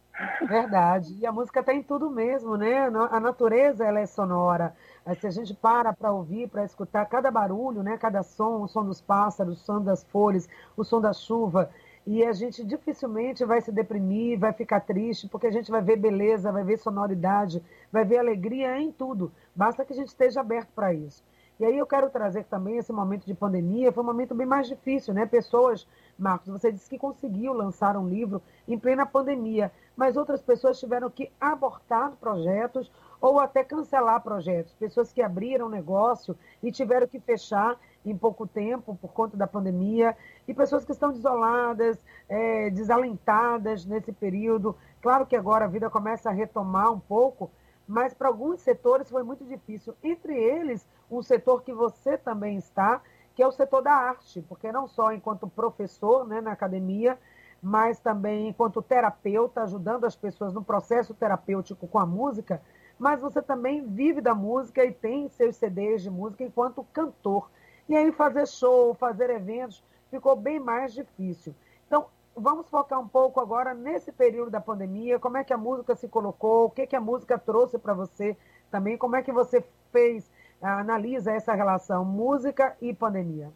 Verdade. 0.47 1.15
E 1.19 1.25
a 1.25 1.31
música 1.31 1.61
tem 1.63 1.83
tudo 1.83 2.09
mesmo, 2.09 2.57
né? 2.57 2.87
A 3.11 3.19
natureza 3.19 3.85
ela 3.85 3.99
é 3.99 4.05
sonora. 4.05 4.75
Se 5.19 5.27
a 5.27 5.29
gente 5.29 5.53
para 5.53 5.93
para 5.93 6.11
ouvir, 6.11 6.49
para 6.49 6.65
escutar 6.65 7.05
cada 7.05 7.29
barulho, 7.29 7.83
né? 7.83 7.97
Cada 7.97 8.23
som, 8.23 8.63
o 8.63 8.67
som 8.67 8.83
dos 8.83 8.99
pássaros, 8.99 9.61
o 9.61 9.63
som 9.63 9.81
das 9.81 10.03
folhas, 10.03 10.49
o 10.75 10.83
som 10.83 10.99
da 10.99 11.13
chuva, 11.13 11.69
e 12.07 12.23
a 12.25 12.33
gente 12.33 12.63
dificilmente 12.63 13.45
vai 13.45 13.61
se 13.61 13.71
deprimir, 13.71 14.39
vai 14.39 14.51
ficar 14.51 14.79
triste, 14.79 15.27
porque 15.27 15.45
a 15.47 15.51
gente 15.51 15.69
vai 15.69 15.81
ver 15.81 15.97
beleza, 15.97 16.51
vai 16.51 16.63
ver 16.63 16.77
sonoridade, 16.77 17.61
vai 17.91 18.03
ver 18.03 18.17
alegria 18.17 18.79
em 18.79 18.91
tudo. 18.91 19.31
Basta 19.55 19.85
que 19.85 19.93
a 19.93 19.95
gente 19.95 20.07
esteja 20.07 20.41
aberto 20.41 20.69
para 20.73 20.91
isso. 20.93 21.23
E 21.59 21.65
aí 21.65 21.77
eu 21.77 21.85
quero 21.85 22.09
trazer 22.09 22.45
também 22.45 22.77
esse 22.77 22.91
momento 22.91 23.23
de 23.23 23.35
pandemia, 23.35 23.91
foi 23.91 24.03
um 24.03 24.07
momento 24.07 24.33
bem 24.33 24.47
mais 24.47 24.67
difícil, 24.67 25.13
né? 25.13 25.27
Pessoas, 25.27 25.87
Marcos, 26.17 26.47
você 26.49 26.71
disse 26.71 26.89
que 26.89 26.97
conseguiu 26.97 27.53
lançar 27.53 27.95
um 27.95 28.07
livro 28.09 28.41
em 28.67 28.79
plena 28.79 29.05
pandemia, 29.05 29.71
mas 29.95 30.17
outras 30.17 30.41
pessoas 30.41 30.79
tiveram 30.79 31.09
que 31.09 31.31
abortar 31.39 32.11
projetos 32.13 32.91
ou 33.19 33.39
até 33.39 33.63
cancelar 33.63 34.21
projetos. 34.21 34.73
Pessoas 34.73 35.13
que 35.13 35.21
abriram 35.21 35.69
negócio 35.69 36.35
e 36.61 36.71
tiveram 36.71 37.07
que 37.07 37.19
fechar 37.19 37.77
em 38.03 38.17
pouco 38.17 38.47
tempo 38.47 38.97
por 38.99 39.13
conta 39.13 39.37
da 39.37 39.45
pandemia, 39.45 40.17
e 40.47 40.53
pessoas 40.53 40.83
que 40.83 40.91
estão 40.91 41.11
desoladas, 41.11 42.03
é, 42.27 42.69
desalentadas 42.71 43.85
nesse 43.85 44.11
período. 44.11 44.75
Claro 45.01 45.25
que 45.25 45.35
agora 45.35 45.65
a 45.65 45.67
vida 45.67 45.89
começa 45.89 46.29
a 46.29 46.33
retomar 46.33 46.91
um 46.91 46.99
pouco, 46.99 47.51
mas 47.87 48.13
para 48.13 48.27
alguns 48.27 48.59
setores 48.61 49.09
foi 49.09 49.21
muito 49.21 49.45
difícil. 49.45 49.93
Entre 50.03 50.35
eles, 50.35 50.87
um 51.09 51.21
setor 51.21 51.61
que 51.61 51.73
você 51.73 52.17
também 52.17 52.57
está, 52.57 53.01
que 53.35 53.43
é 53.43 53.47
o 53.47 53.51
setor 53.51 53.81
da 53.81 53.93
arte, 53.93 54.41
porque 54.47 54.71
não 54.71 54.87
só 54.87 55.13
enquanto 55.13 55.47
professor 55.47 56.27
né, 56.27 56.41
na 56.41 56.51
academia, 56.51 57.17
mas 57.61 57.99
também 57.99 58.47
enquanto 58.47 58.81
terapeuta, 58.81 59.61
ajudando 59.61 60.05
as 60.05 60.15
pessoas 60.15 60.53
no 60.53 60.63
processo 60.63 61.13
terapêutico 61.13 61.87
com 61.87 61.99
a 61.99 62.05
música, 62.05 62.61
mas 62.97 63.21
você 63.21 63.41
também 63.41 63.85
vive 63.85 64.21
da 64.21 64.33
música 64.33 64.83
e 64.83 64.91
tem 64.91 65.27
seus 65.29 65.55
CDs 65.55 66.01
de 66.01 66.09
música 66.09 66.43
enquanto 66.43 66.85
cantor. 66.91 67.49
E 67.87 67.95
aí 67.95 68.11
fazer 68.11 68.47
show, 68.47 68.93
fazer 68.93 69.29
eventos, 69.29 69.83
ficou 70.09 70.35
bem 70.35 70.59
mais 70.59 70.93
difícil. 70.93 71.53
Então, 71.87 72.05
vamos 72.35 72.69
focar 72.69 72.99
um 72.99 73.07
pouco 73.07 73.39
agora 73.39 73.73
nesse 73.73 74.11
período 74.11 74.51
da 74.51 74.61
pandemia, 74.61 75.19
como 75.19 75.37
é 75.37 75.43
que 75.43 75.53
a 75.53 75.57
música 75.57 75.95
se 75.95 76.07
colocou, 76.07 76.65
o 76.65 76.69
que, 76.69 76.87
que 76.87 76.95
a 76.95 77.01
música 77.01 77.37
trouxe 77.37 77.77
para 77.77 77.93
você 77.93 78.37
também, 78.69 78.97
como 78.97 79.15
é 79.15 79.21
que 79.21 79.31
você 79.31 79.63
fez, 79.91 80.29
analisa 80.61 81.31
essa 81.31 81.53
relação 81.53 82.05
música 82.05 82.75
e 82.81 82.93
pandemia. 82.93 83.51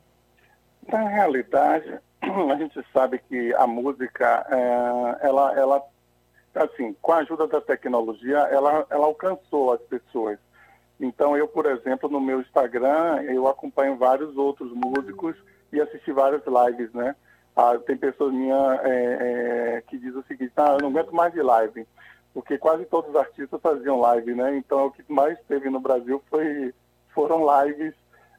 Na 0.88 1.08
realidade, 1.08 2.00
a 2.51 2.55
gente 2.55 2.79
sabe 2.91 3.20
que 3.20 3.53
a 3.55 3.67
música, 3.67 4.46
é, 4.50 5.27
ela, 5.27 5.53
ela, 5.58 5.84
assim, 6.55 6.96
com 7.01 7.12
a 7.12 7.17
ajuda 7.17 7.48
da 7.48 7.62
tecnologia, 7.62 8.38
ela, 8.51 8.86
ela 8.89 9.05
alcançou 9.05 9.74
as 9.74 9.82
pessoas. 9.82 10.39
Então, 11.00 11.36
eu, 11.36 11.48
por 11.48 11.65
exemplo, 11.65 12.10
no 12.10 12.22
meu 12.22 12.41
Instagram, 12.41 13.22
eu 13.24 13.48
acompanho 13.48 13.98
vários 13.98 14.36
outros 14.38 14.72
músicos 14.72 15.36
e 15.72 15.82
assisti 15.82 16.12
várias 16.12 16.41
lives, 16.46 16.91
né? 16.94 17.15
Ah, 17.55 17.77
tem 17.77 17.98
pessoas 17.98 18.34
minhas 18.34 18.79
é, 18.84 19.77
é, 19.77 19.84
que 19.88 19.98
dizem 19.98 20.20
o 20.20 20.25
seguinte, 20.25 20.51
ah, 20.58 20.77
eu 20.77 20.82
não 20.82 20.89
aguento 20.89 21.13
mais 21.13 21.34
de 21.34 21.41
live, 21.41 21.88
porque 22.34 22.58
quase 22.58 22.86
todos 22.86 23.10
os 23.10 23.15
artistas 23.15 23.62
faziam 23.62 24.00
live, 24.00 24.34
né? 24.36 24.58
Então, 24.58 24.88
o 24.88 24.91
que 24.91 25.03
mais 25.12 25.38
teve 25.48 25.70
no 25.70 25.79
Brasil 25.79 26.22
foi, 26.29 26.74
foram 27.13 27.46
lives 27.63 27.94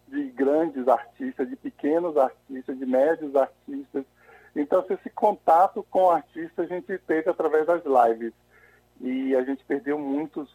de 0.08 0.25
grandes 0.30 0.86
artistas, 0.88 1.48
de 1.48 1.56
pequenos 1.56 2.16
artistas, 2.16 2.78
de 2.78 2.86
médios 2.86 3.34
artistas. 3.34 4.04
Então, 4.54 4.84
esse 4.88 5.10
contato 5.10 5.84
com 5.90 6.04
o 6.04 6.10
artista 6.10 6.62
a 6.62 6.66
gente 6.66 6.98
teve 6.98 7.28
através 7.28 7.66
das 7.66 7.82
lives. 7.84 8.32
E 9.00 9.34
a 9.36 9.42
gente 9.42 9.64
perdeu 9.64 9.98
muitos 9.98 10.48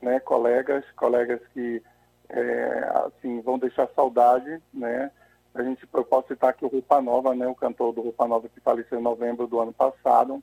né, 0.00 0.20
colegas, 0.20 0.84
colegas 0.92 1.40
que 1.52 1.82
é, 2.28 2.90
assim 3.06 3.40
vão 3.40 3.58
deixar 3.58 3.88
saudade, 3.88 4.62
né? 4.72 5.10
A 5.52 5.62
gente 5.62 5.84
eu 5.92 6.04
posso 6.04 6.28
citar 6.28 6.50
aqui 6.50 6.64
o 6.64 6.68
Rupa 6.68 7.00
Nova, 7.00 7.34
né, 7.34 7.46
o 7.48 7.54
cantor 7.56 7.92
do 7.92 8.00
Rupa 8.00 8.28
Nova 8.28 8.48
que 8.48 8.60
faleceu 8.60 9.00
em 9.00 9.02
novembro 9.02 9.48
do 9.48 9.58
ano 9.58 9.72
passado, 9.72 10.40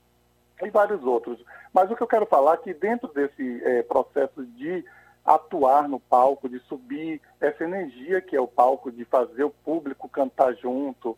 e 0.61 0.69
vários 0.69 1.01
outros. 1.03 1.39
Mas 1.73 1.89
o 1.89 1.95
que 1.95 2.03
eu 2.03 2.07
quero 2.07 2.25
falar 2.25 2.55
é 2.55 2.57
que 2.57 2.73
dentro 2.73 3.07
desse 3.13 3.63
é, 3.63 3.83
processo 3.83 4.45
de 4.45 4.83
atuar 5.27 5.87
no 5.87 5.99
palco, 5.99 6.49
de 6.49 6.59
subir 6.61 7.21
essa 7.39 7.63
energia 7.63 8.21
que 8.21 8.35
é 8.35 8.41
o 8.41 8.47
palco, 8.47 8.91
de 8.91 9.05
fazer 9.05 9.43
o 9.43 9.49
público 9.49 10.09
cantar 10.09 10.55
junto, 10.55 11.15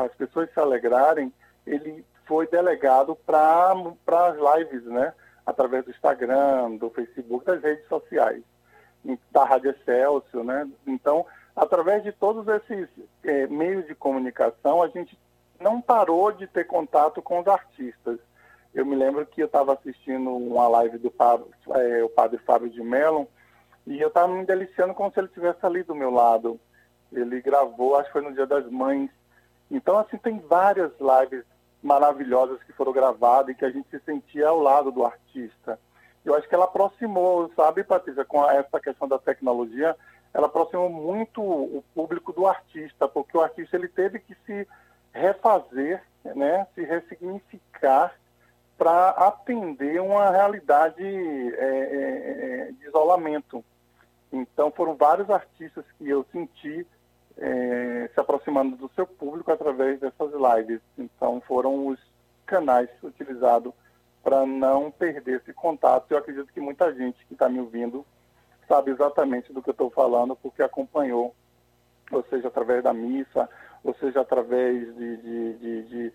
as 0.00 0.14
pessoas 0.14 0.50
se 0.52 0.58
alegrarem, 0.58 1.32
ele 1.66 2.04
foi 2.26 2.48
delegado 2.48 3.14
para 3.14 3.70
as 3.70 4.58
lives, 4.58 4.84
né? 4.86 5.12
através 5.46 5.84
do 5.84 5.90
Instagram, 5.90 6.76
do 6.76 6.90
Facebook, 6.90 7.44
das 7.44 7.62
redes 7.62 7.86
sociais, 7.88 8.42
da 9.30 9.44
Rádio 9.44 9.70
Excelsior, 9.70 10.44
né? 10.44 10.68
Então, 10.86 11.26
através 11.54 12.02
de 12.02 12.12
todos 12.12 12.46
esses 12.48 12.88
é, 13.24 13.46
meios 13.48 13.86
de 13.86 13.94
comunicação, 13.94 14.82
a 14.82 14.88
gente 14.88 15.18
não 15.60 15.80
parou 15.80 16.32
de 16.32 16.46
ter 16.46 16.64
contato 16.64 17.20
com 17.20 17.40
os 17.40 17.46
artistas. 17.46 18.18
Eu 18.74 18.86
me 18.86 18.96
lembro 18.96 19.26
que 19.26 19.42
eu 19.42 19.46
estava 19.46 19.74
assistindo 19.74 20.34
uma 20.34 20.66
live 20.68 20.98
do 20.98 21.10
padre, 21.10 21.46
é, 21.70 22.02
o 22.02 22.08
padre 22.08 22.38
Fábio 22.38 22.70
de 22.70 22.82
Mello, 22.82 23.28
E 23.86 24.00
eu 24.00 24.08
estava 24.08 24.28
me 24.28 24.44
deliciando 24.44 24.94
como 24.94 25.10
se 25.12 25.18
ele 25.18 25.26
estivesse 25.26 25.64
ali 25.64 25.82
do 25.82 25.94
meu 25.94 26.10
lado. 26.10 26.58
Ele 27.12 27.40
gravou, 27.40 27.96
acho 27.96 28.06
que 28.06 28.12
foi 28.12 28.22
no 28.22 28.32
Dia 28.32 28.46
das 28.46 28.68
Mães. 28.70 29.10
Então, 29.70 29.98
assim, 29.98 30.16
tem 30.16 30.38
várias 30.38 30.92
lives 31.00 31.44
maravilhosas 31.82 32.62
que 32.62 32.72
foram 32.72 32.92
gravadas 32.92 33.50
e 33.50 33.58
que 33.58 33.64
a 33.64 33.70
gente 33.70 33.88
se 33.90 33.98
sentia 34.00 34.48
ao 34.48 34.60
lado 34.60 34.92
do 34.92 35.04
artista. 35.04 35.78
Eu 36.24 36.34
acho 36.36 36.48
que 36.48 36.54
ela 36.54 36.66
aproximou, 36.66 37.50
sabe, 37.56 37.82
Patrícia, 37.82 38.24
com 38.24 38.48
essa 38.48 38.78
questão 38.78 39.08
da 39.08 39.18
tecnologia, 39.18 39.96
ela 40.32 40.46
aproximou 40.46 40.88
muito 40.88 41.42
o 41.42 41.82
público 41.94 42.32
do 42.32 42.46
artista, 42.46 43.08
porque 43.08 43.36
o 43.36 43.40
artista 43.40 43.76
ele 43.76 43.88
teve 43.88 44.20
que 44.20 44.34
se 44.46 44.66
refazer, 45.12 46.02
né, 46.24 46.66
se 46.74 46.82
ressignificar 46.84 48.14
para 48.78 49.10
atender 49.10 50.00
uma 50.00 50.30
realidade 50.30 51.04
é, 51.04 51.64
é, 51.64 52.68
é, 52.68 52.72
de 52.72 52.86
isolamento. 52.86 53.64
Então 54.62 54.70
foram 54.70 54.94
vários 54.94 55.28
artistas 55.28 55.84
que 55.98 56.08
eu 56.08 56.24
senti 56.30 56.86
é, 57.36 58.08
se 58.14 58.20
aproximando 58.20 58.76
do 58.76 58.88
seu 58.94 59.04
público 59.04 59.50
através 59.50 59.98
dessas 59.98 60.30
lives. 60.32 60.80
Então 60.96 61.42
foram 61.48 61.88
os 61.88 61.98
canais 62.46 62.88
utilizados 63.02 63.72
para 64.22 64.46
não 64.46 64.88
perder 64.88 65.40
esse 65.40 65.52
contato. 65.52 66.06
Eu 66.08 66.18
acredito 66.18 66.52
que 66.52 66.60
muita 66.60 66.94
gente 66.94 67.26
que 67.26 67.32
está 67.32 67.48
me 67.48 67.58
ouvindo 67.58 68.06
sabe 68.68 68.92
exatamente 68.92 69.52
do 69.52 69.60
que 69.60 69.70
eu 69.70 69.72
estou 69.72 69.90
falando, 69.90 70.36
porque 70.36 70.62
acompanhou, 70.62 71.34
ou 72.12 72.22
seja, 72.30 72.46
através 72.46 72.84
da 72.84 72.94
missa, 72.94 73.50
ou 73.82 73.92
seja, 73.94 74.20
através 74.20 74.94
de, 74.94 75.16
de, 75.16 75.52
de, 75.54 75.82
de 75.88 76.12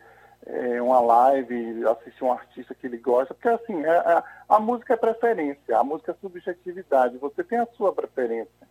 é, 0.48 0.82
uma 0.82 1.00
live, 1.02 1.86
assistir 1.88 2.24
um 2.24 2.32
artista 2.32 2.74
que 2.74 2.88
ele 2.88 2.98
gosta, 2.98 3.34
porque 3.34 3.50
assim, 3.50 3.84
é, 3.84 3.90
é, 3.90 4.24
a 4.48 4.60
música 4.60 4.94
é 4.94 4.98
preferência, 4.98 5.78
a 5.78 5.84
música 5.84 6.14
é 6.14 6.16
subjetividade, 6.22 7.18
você 7.18 7.44
tem 7.44 7.60
a 7.60 7.68
sua 7.78 7.94
preferência. 7.94 8.68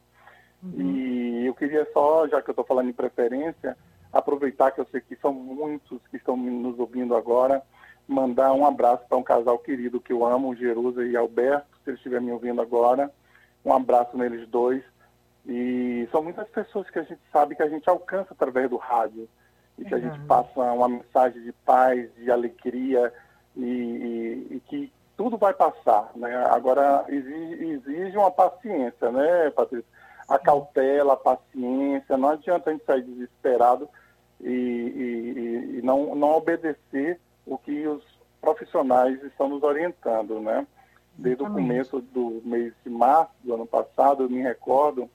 Uhum. 0.62 0.80
E 0.80 1.46
eu 1.46 1.54
queria 1.54 1.86
só, 1.92 2.26
já 2.26 2.40
que 2.40 2.48
eu 2.48 2.52
estou 2.52 2.64
falando 2.64 2.88
em 2.88 2.94
preferência, 2.94 3.76
aproveitar 4.12 4.70
que 4.70 4.80
eu 4.80 4.86
sei 4.86 5.00
que 5.00 5.16
são 5.16 5.32
muitos 5.32 6.00
que 6.10 6.16
estão 6.16 6.36
nos 6.36 6.78
ouvindo 6.78 7.14
agora, 7.14 7.62
mandar 8.08 8.52
um 8.52 8.64
abraço 8.66 9.04
para 9.08 9.18
um 9.18 9.22
casal 9.22 9.58
querido 9.58 10.00
que 10.00 10.12
eu 10.12 10.24
amo, 10.24 10.56
Jerusa 10.56 11.04
e 11.04 11.16
Alberto, 11.16 11.66
se 11.84 11.90
eles 11.90 11.98
estiverem 11.98 12.26
me 12.26 12.32
ouvindo 12.32 12.62
agora. 12.62 13.10
Um 13.64 13.72
abraço 13.72 14.16
neles 14.16 14.48
dois. 14.48 14.82
E 15.44 16.08
são 16.10 16.22
muitas 16.22 16.48
pessoas 16.48 16.88
que 16.88 16.98
a 16.98 17.02
gente 17.02 17.20
sabe 17.32 17.54
que 17.54 17.62
a 17.62 17.68
gente 17.68 17.88
alcança 17.88 18.32
através 18.32 18.70
do 18.70 18.76
rádio. 18.76 19.28
E 19.78 19.84
que 19.84 19.94
a 19.94 19.98
gente 19.98 20.18
passa 20.20 20.60
uma 20.60 20.88
mensagem 20.88 21.42
de 21.42 21.52
paz, 21.52 22.08
de 22.16 22.30
alegria 22.30 23.12
e, 23.54 23.64
e, 23.64 24.56
e 24.56 24.60
que 24.66 24.92
tudo 25.16 25.36
vai 25.36 25.54
passar. 25.54 26.10
Né? 26.14 26.34
Agora, 26.50 27.04
exige, 27.08 27.64
exige 27.64 28.16
uma 28.16 28.30
paciência, 28.30 29.10
né, 29.10 29.50
Patrícia? 29.50 29.86
A 30.28 30.38
cautela, 30.38 31.14
a 31.14 31.16
paciência. 31.16 32.16
Não 32.16 32.30
adianta 32.30 32.70
a 32.70 32.72
gente 32.72 32.84
sair 32.84 33.02
desesperado 33.02 33.88
e, 34.40 35.78
e, 35.78 35.80
não, 35.82 36.14
não 36.14 36.36
obedecer 36.36 37.20
o 37.46 37.56
que 37.56 37.86
os 37.86 38.02
profissionais 38.40 39.22
estão 39.22 39.48
nos 39.48 39.62
orientando, 39.62 40.40
né? 40.40 40.66
Desde 41.16 41.42
o 41.42 41.50
começo 41.50 42.00
do 42.00 42.42
mês 42.44 42.74
de 42.84 42.90
março 42.90 43.32
do 43.42 43.54
ano 43.54 43.66
passado, 43.66 44.24
eu 44.24 44.28
me 44.28 44.42
recordo, 44.42 45.08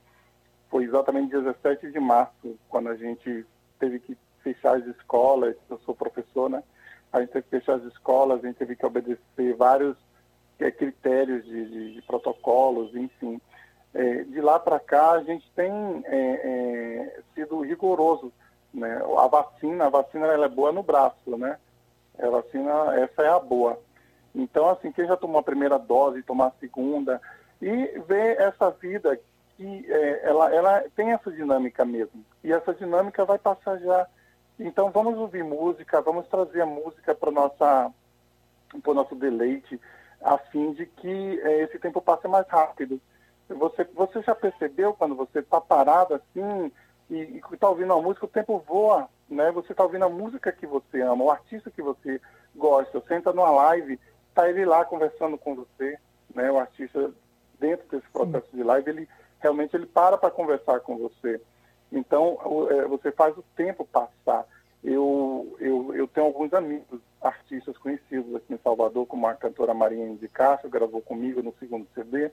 foi 0.69 0.85
exatamente 0.85 1.29
17 1.31 1.91
de 1.91 1.99
março, 1.99 2.57
quando 2.69 2.89
a 2.89 2.95
gente 2.95 3.45
teve 3.77 3.99
que 3.99 4.17
fechar 4.43 4.77
as 4.77 4.85
escolas, 4.85 5.55
eu 5.69 5.79
sou 5.79 5.95
professor, 5.95 6.49
né? 6.49 6.63
A 7.11 7.19
gente 7.19 7.31
teve 7.31 7.43
que 7.43 7.59
fechar 7.59 7.75
as 7.75 7.83
escolas, 7.83 8.43
a 8.43 8.47
gente 8.47 8.57
teve 8.57 8.75
que 8.75 8.85
obedecer 8.85 9.55
vários 9.55 9.97
é, 10.59 10.71
critérios 10.71 11.43
de, 11.45 11.65
de, 11.69 11.93
de, 11.95 12.01
protocolos, 12.03 12.95
enfim. 12.95 13.39
É, 13.93 14.23
de 14.23 14.39
lá 14.39 14.59
para 14.59 14.79
cá, 14.79 15.11
a 15.11 15.23
gente 15.23 15.49
tem 15.55 15.71
é, 16.05 17.19
sido 17.35 17.61
rigoroso, 17.61 18.31
né? 18.73 19.01
A 19.17 19.27
vacina, 19.27 19.85
a 19.85 19.89
vacina 19.89 20.27
ela 20.27 20.45
é 20.45 20.49
boa 20.49 20.71
no 20.71 20.83
braço, 20.83 21.37
né? 21.37 21.57
A 22.19 22.29
vacina, 22.29 22.95
essa 22.95 23.23
é 23.23 23.29
a 23.29 23.39
boa. 23.39 23.79
Então, 24.33 24.69
assim, 24.69 24.91
quem 24.91 25.05
já 25.05 25.17
tomou 25.17 25.39
a 25.39 25.43
primeira 25.43 25.77
dose, 25.77 26.23
tomar 26.23 26.47
a 26.47 26.59
segunda, 26.59 27.21
e 27.61 27.99
ver 28.07 28.39
essa 28.39 28.71
vida 28.71 29.19
que 29.55 29.85
é, 29.91 30.27
ela, 30.27 30.53
ela 30.53 30.83
tem 30.95 31.11
essa 31.11 31.31
dinâmica 31.31 31.85
mesmo. 31.85 32.25
E 32.43 32.51
essa 32.51 32.73
dinâmica 32.73 33.23
vai 33.25 33.37
passar 33.37 33.77
já. 33.79 34.07
Então, 34.63 34.91
vamos 34.91 35.17
ouvir 35.17 35.43
música, 35.43 36.01
vamos 36.01 36.27
trazer 36.27 36.61
a 36.61 36.65
música 36.65 37.15
para 37.15 37.29
o 37.29 38.93
nosso 38.93 39.15
deleite, 39.15 39.79
a 40.21 40.37
fim 40.37 40.73
de 40.73 40.85
que 40.85 41.41
é, 41.41 41.63
esse 41.63 41.79
tempo 41.79 41.99
passe 41.99 42.27
mais 42.27 42.47
rápido. 42.47 43.01
Você, 43.49 43.83
você 43.85 44.21
já 44.21 44.35
percebeu 44.35 44.93
quando 44.93 45.15
você 45.15 45.39
está 45.39 45.59
parado 45.59 46.13
assim 46.13 46.71
e 47.09 47.41
está 47.51 47.67
ouvindo 47.67 47.93
uma 47.93 48.01
música, 48.01 48.25
o 48.25 48.29
tempo 48.29 48.63
voa, 48.67 49.09
né? 49.27 49.51
Você 49.51 49.73
está 49.73 49.83
ouvindo 49.83 50.05
a 50.05 50.09
música 50.09 50.51
que 50.51 50.67
você 50.67 51.01
ama, 51.01 51.23
o 51.23 51.31
artista 51.31 51.71
que 51.71 51.81
você 51.81 52.21
gosta. 52.55 53.01
Entra 53.13 53.33
numa 53.33 53.49
live, 53.49 53.99
está 54.29 54.47
ele 54.47 54.63
lá 54.63 54.85
conversando 54.85 55.37
com 55.37 55.55
você, 55.55 55.97
né? 56.35 56.51
O 56.51 56.59
artista 56.59 57.11
dentro 57.59 57.87
desse 57.89 58.09
processo 58.11 58.47
Sim. 58.51 58.57
de 58.57 58.63
live, 58.63 58.89
ele 58.91 59.09
realmente 59.39 59.75
ele 59.75 59.87
para 59.87 60.17
para 60.17 60.31
conversar 60.31 60.79
com 60.81 60.97
você. 60.97 61.41
Então, 61.91 62.37
é, 62.69 62.85
você 62.85 63.11
faz 63.11 63.37
o 63.37 63.43
tempo 63.55 63.85
passar. 63.85 64.45
Eu, 64.83 65.55
eu, 65.59 65.93
eu 65.93 66.07
tenho 66.07 66.27
alguns 66.27 66.53
amigos, 66.53 66.99
artistas 67.21 67.77
conhecidos 67.77 68.33
aqui 68.35 68.53
em 68.53 68.59
Salvador, 68.63 69.05
como 69.05 69.27
a 69.27 69.35
cantora 69.35 69.73
Marinha 69.73 70.15
de 70.15 70.27
Castro, 70.27 70.69
gravou 70.69 71.01
comigo 71.01 71.43
no 71.43 71.53
segundo 71.59 71.87
CD. 71.93 72.31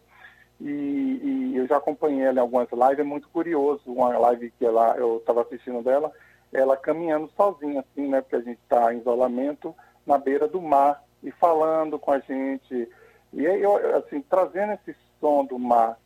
E, 0.60 0.70
e, 0.70 1.56
eu 1.56 1.66
já 1.66 1.76
acompanhei 1.76 2.22
ela 2.22 2.38
em 2.38 2.40
algumas 2.40 2.68
lives, 2.70 2.98
é 2.98 3.04
muito 3.04 3.28
curioso, 3.28 3.82
uma 3.86 4.16
live 4.18 4.50
que 4.58 4.64
ela, 4.64 4.96
eu 4.96 5.18
estava 5.18 5.42
assistindo 5.42 5.82
dela, 5.82 6.10
ela 6.52 6.76
caminhando 6.76 7.30
sozinha, 7.36 7.80
assim, 7.80 8.08
né, 8.08 8.20
porque 8.20 8.36
a 8.36 8.40
gente 8.40 8.58
está 8.62 8.92
em 8.92 8.98
isolamento, 8.98 9.74
na 10.04 10.18
beira 10.18 10.48
do 10.48 10.60
mar, 10.60 11.04
e 11.22 11.30
falando 11.30 11.98
com 11.98 12.10
a 12.10 12.18
gente, 12.18 12.88
e 13.32 13.44
eu, 13.44 13.96
assim, 13.98 14.20
trazendo 14.22 14.72
esse 14.72 14.96
som 15.20 15.44
do 15.44 15.58
mar, 15.58 15.96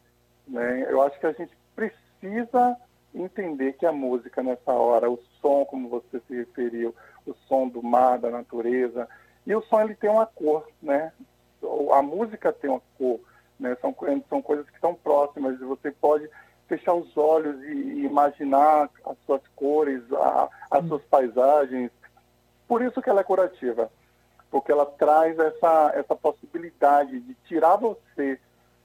né, 0.46 0.86
eu 0.90 1.00
acho 1.00 1.18
que 1.18 1.26
a 1.26 1.32
gente 1.32 1.56
precisa 1.74 2.76
entender 3.14 3.74
que 3.74 3.86
a 3.86 3.92
música 3.92 4.42
nessa 4.42 4.72
hora, 4.72 5.10
o 5.10 5.18
som, 5.40 5.64
como 5.64 5.88
você 5.88 6.20
se 6.26 6.34
referiu, 6.34 6.94
o 7.26 7.34
som 7.46 7.68
do 7.68 7.82
mar, 7.82 8.18
da 8.18 8.30
natureza, 8.30 9.08
e 9.46 9.54
o 9.54 9.62
som 9.62 9.80
ele 9.80 9.94
tem 9.94 10.10
uma 10.10 10.26
cor, 10.26 10.66
né, 10.82 11.12
a 11.92 12.02
música 12.02 12.52
tem 12.52 12.70
uma 12.70 12.82
cor, 12.98 13.20
né? 13.58 13.76
São, 13.80 13.94
são 14.28 14.42
coisas 14.42 14.68
que 14.68 14.74
estão 14.74 14.94
próximas 14.94 15.60
e 15.60 15.64
você 15.64 15.90
pode 15.92 16.28
fechar 16.68 16.94
os 16.94 17.16
olhos 17.16 17.62
e, 17.62 17.72
e 17.72 18.04
imaginar 18.04 18.90
as 19.04 19.16
suas 19.24 19.42
cores, 19.54 20.02
a, 20.12 20.48
as 20.70 20.86
suas 20.86 21.02
paisagens. 21.04 21.90
Por 22.66 22.82
isso 22.82 23.00
que 23.00 23.08
ela 23.08 23.20
é 23.20 23.24
curativa, 23.24 23.90
porque 24.50 24.72
ela 24.72 24.86
traz 24.86 25.38
essa, 25.38 25.92
essa 25.94 26.16
possibilidade 26.16 27.20
de 27.20 27.34
tirar 27.46 27.76
você, 27.76 28.40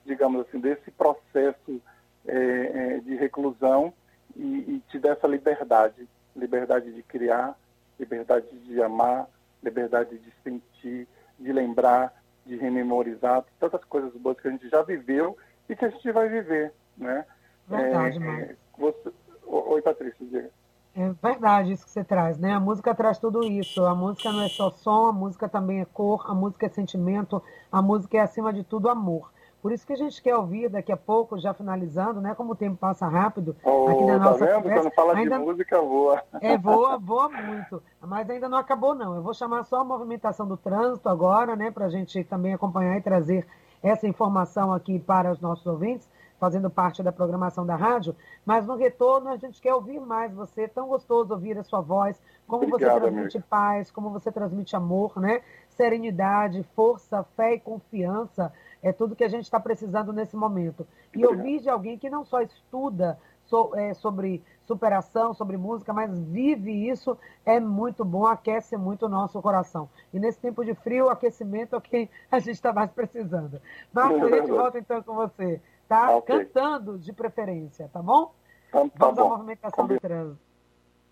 digamos 0.06 0.46
assim, 0.48 0.60
desse 0.60 0.92
processo 0.92 1.82
é, 2.28 2.36
é, 2.38 3.00
de 3.00 3.16
reclusão 3.16 3.94
e, 4.38 4.76
e 4.76 4.84
te 4.90 5.00
dar 5.00 5.14
essa 5.14 5.28
liberdade, 5.28 6.08
liberdade 6.36 6.94
de 6.94 7.04
criar, 7.04 7.58
liberdade 8.00 8.48
de 8.60 8.82
amar, 8.82 9.28
liberdade 9.64 10.18
de 10.18 10.34
sentir, 10.44 11.08
de 11.40 11.52
lembrar, 11.52 12.14
de 12.46 12.56
rememorizar 12.56 13.44
tantas 13.60 13.84
coisas 13.86 14.14
boas 14.14 14.40
que 14.40 14.48
a 14.48 14.52
gente 14.52 14.70
já 14.70 14.82
viveu 14.84 15.36
e 15.68 15.76
que 15.76 15.86
a 15.86 15.90
gente 15.90 16.12
vai 16.12 16.30
viver, 16.30 16.72
né? 16.98 17.26
Verdade, 17.68 18.24
é, 18.24 18.56
você... 18.78 19.12
Oi, 19.46 19.82
Patrícia, 19.82 20.26
diga. 20.26 20.50
É 20.96 21.12
verdade 21.22 21.74
isso 21.74 21.86
que 21.86 21.92
você 21.92 22.04
traz, 22.04 22.40
né? 22.40 22.54
A 22.54 22.60
música 22.60 22.94
traz 22.96 23.20
tudo 23.20 23.44
isso. 23.44 23.86
A 23.86 23.94
música 23.94 24.32
não 24.32 24.42
é 24.42 24.50
só 24.50 24.72
som, 24.72 25.06
a 25.06 25.14
música 25.14 25.48
também 25.48 25.80
é 25.80 25.86
cor, 25.86 26.26
a 26.28 26.34
música 26.34 26.66
é 26.66 26.70
sentimento, 26.70 27.42
a 27.72 27.82
música 27.82 28.18
é, 28.18 28.22
acima 28.22 28.52
de 28.52 28.64
tudo, 28.64 28.90
amor. 28.90 29.32
Por 29.62 29.72
isso 29.72 29.86
que 29.86 29.94
a 29.94 29.98
gente 29.98 30.22
quer 30.22 30.36
ouvir 30.36 30.70
daqui 30.70 30.92
a 30.92 30.98
pouco, 30.98 31.38
já 31.40 31.54
finalizando, 31.54 32.22
né? 32.22 32.36
Como 32.36 32.54
o 32.54 32.56
tempo 32.56 32.78
passa 32.78 33.08
rápido 33.08 33.56
oh, 33.64 33.88
aqui 33.90 34.06
na 34.06 34.20
tá 34.20 34.26
nossa 34.26 34.46
vendo? 34.46 34.62
Conversa, 34.62 34.82
Quando 34.84 34.94
fala 34.94 35.14
ainda... 35.16 35.40
de 35.40 35.46
música, 35.46 35.82
voa. 35.82 36.24
É, 36.42 36.58
voa, 36.58 36.98
voa 36.98 37.30
muito. 37.30 37.82
Mas 38.02 38.30
ainda 38.30 38.48
não 38.48 38.58
acabou, 38.58 38.94
não. 38.94 39.16
Eu 39.16 39.24
vou 39.24 39.34
chamar 39.34 39.64
só 39.64 39.82
a 39.82 39.84
movimentação 39.84 40.48
do 40.48 40.56
trânsito 40.56 41.10
agora, 41.10 41.56
né? 41.56 41.72
Para 41.72 41.86
a 41.86 41.90
gente 41.90 42.24
também 42.24 42.54
acompanhar 42.54 42.98
e 42.98 43.02
trazer 43.02 43.48
essa 43.82 44.08
informação 44.08 44.72
aqui 44.72 45.00
para 45.00 45.32
os 45.32 45.40
nossos 45.40 45.66
ouvintes, 45.66 46.08
fazendo 46.40 46.70
parte 46.70 47.02
da 47.02 47.12
programação 47.12 47.66
da 47.66 47.76
rádio. 47.76 48.16
Mas 48.46 48.66
no 48.66 48.76
retorno, 48.76 49.30
a 49.30 49.38
gente 49.38 49.60
quer 49.60 49.74
ouvir 49.74 50.00
mais 50.00 50.32
você. 50.34 50.64
É 50.64 50.68
tão 50.68 50.88
gostoso 50.88 51.34
ouvir 51.34 51.58
a 51.58 51.64
sua 51.64 51.82
voz, 51.82 52.22
como 52.48 52.64
Obrigado, 52.64 52.94
você 52.94 53.00
transmite 53.00 53.38
amiga. 53.38 53.48
paz, 53.50 53.92
como 53.92 54.12
você 54.12 54.32
transmite 54.32 54.76
amor, 54.76 55.20
né? 55.20 55.42
Serenidade, 55.70 56.64
força, 56.76 57.24
fé 57.36 57.56
e 57.56 57.60
confiança 57.60 58.54
é 58.88 58.94
tudo 58.94 59.16
que 59.16 59.24
a 59.24 59.28
gente 59.30 59.44
está 59.44 59.60
precisando 59.60 60.14
nesse 60.14 60.36
momento. 60.36 60.88
E 61.16 61.26
ouvir 61.26 61.60
de 61.60 61.70
alguém 61.70 61.98
que 61.98 62.10
não 62.10 62.24
só 62.24 62.42
estuda 62.42 63.20
so, 63.46 63.72
é, 63.76 63.94
sobre 63.94 64.42
superação, 64.66 65.34
sobre 65.34 65.58
música, 65.58 65.94
mas 65.94 66.18
vive 66.20 66.90
isso, 66.90 67.18
é 67.46 67.60
muito 67.60 68.04
bom, 68.04 68.26
aquece 68.26 68.78
muito 68.78 69.06
o 69.06 69.10
nosso 69.10 69.42
coração. 69.42 69.90
E 70.14 70.20
nesse 70.20 70.40
tempo 70.40 70.64
de 70.64 70.74
frio, 70.76 71.10
aquecimento 71.10 71.76
é 71.76 71.78
o 71.78 71.82
que 71.82 72.10
a 72.32 72.40
gente 72.40 72.56
está 72.56 72.74
mais 72.74 72.92
precisando. 72.92 73.62
Marcos, 73.94 74.24
a 74.24 74.30
gente 74.30 74.52
volta 74.52 74.80
então 74.80 75.02
com 75.04 75.16
você. 75.16 75.62
tá? 75.88 76.16
Okay. 76.18 76.46
Cantando 76.46 76.98
de 76.98 77.14
preferência, 77.14 77.90
tá 77.92 78.02
bom? 78.02 78.34
Então, 78.70 78.90
tá, 78.90 79.06
Vamos 79.06 79.16
bom. 79.16 79.26
à 79.26 79.30
movimentação 79.38 79.88
do 79.88 80.00
trânsito. 80.00 80.40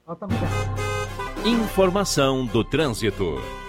Voltamos 0.06 0.36
já. 0.36 1.50
Informação 1.50 2.46
do 2.46 2.64
trânsito. 2.64 3.65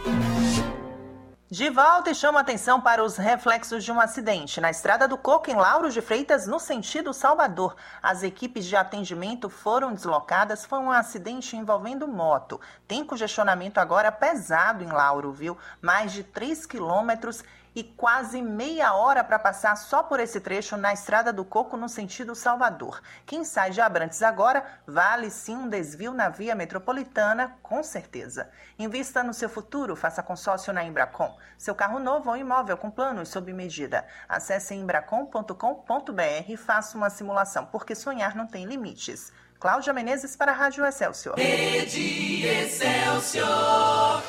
De 1.49 1.71
volta 1.71 2.11
e 2.11 2.15
chama 2.15 2.41
atenção 2.41 2.81
para 2.81 3.05
os 3.05 3.17
reflexos 3.17 3.85
de 3.85 3.93
um 3.93 4.01
acidente 4.01 4.61
na 4.61 4.69
estrada 4.69 5.07
do 5.07 5.17
Coco, 5.17 5.49
em 5.49 5.55
Lauro 5.55 5.89
de 5.93 6.01
Freitas, 6.01 6.45
no 6.45 6.59
sentido 6.59 7.15
Salvador. 7.15 7.77
As 8.03 8.25
equipes 8.25 8.65
de 8.65 8.75
atendimento 8.75 9.49
foram 9.49 9.95
deslocadas. 9.95 10.65
Foi 10.65 10.81
um 10.81 10.91
acidente 10.91 11.57
envolvendo 11.57 12.09
moto. 12.09 12.61
Tem 12.89 13.05
congestionamento 13.05 13.79
agora 13.79 14.11
pesado 14.11 14.83
em 14.83 14.89
Lauro, 14.89 15.31
viu? 15.31 15.57
Mais 15.81 16.11
de 16.11 16.25
3 16.25 16.67
quilômetros 16.67 17.45
e 17.77 17.85
quase 17.85 18.41
meia 18.41 18.95
hora 18.95 19.23
para 19.23 19.39
passar 19.39 19.77
só 19.77 20.03
por 20.03 20.19
esse 20.19 20.41
trecho 20.41 20.79
na 20.79 20.95
Estrada 20.95 21.31
do 21.31 21.45
Coco 21.45 21.77
no 21.77 21.91
sentido 21.91 22.35
Salvador. 22.35 23.03
Quem 23.27 23.45
sai 23.45 23.71
de 23.71 23.83
Abrantes 23.83 24.23
agora 24.23 24.65
vale 24.87 25.31
sim 25.31 25.55
um 25.55 25.69
desvio 25.69 26.15
na 26.15 26.31
via 26.31 26.55
metropolitana, 26.55 27.59
com 27.63 27.83
certeza. 27.83 28.49
Invista 28.79 29.23
no 29.23 29.35
seu 29.35 29.51
futuro, 29.51 29.95
faça 29.95 30.23
consórcio 30.23 30.73
na 30.73 30.83
Embracon. 30.83 31.37
Seu 31.59 31.75
carro 31.75 31.99
novo 31.99 32.31
ou 32.31 32.37
imóvel 32.37 32.79
com 32.79 32.91
planos 32.91 33.29
sob 33.29 33.53
medida. 33.53 34.07
Acesse 34.27 34.75
embracon.com.br 34.75 36.49
e 36.49 36.57
faça 36.57 36.97
uma 36.97 37.11
simulação, 37.11 37.67
porque 37.67 37.95
sonhar 37.95 38.35
não 38.35 38.47
tem 38.47 38.65
limites. 38.65 39.31
Cláudia 39.61 39.93
Menezes 39.93 40.35
para 40.35 40.53
a 40.53 40.55
Rádio 40.55 40.87
Excelsior. 40.87 41.37
Rede 41.37 42.47
Excelsior. 42.47 44.23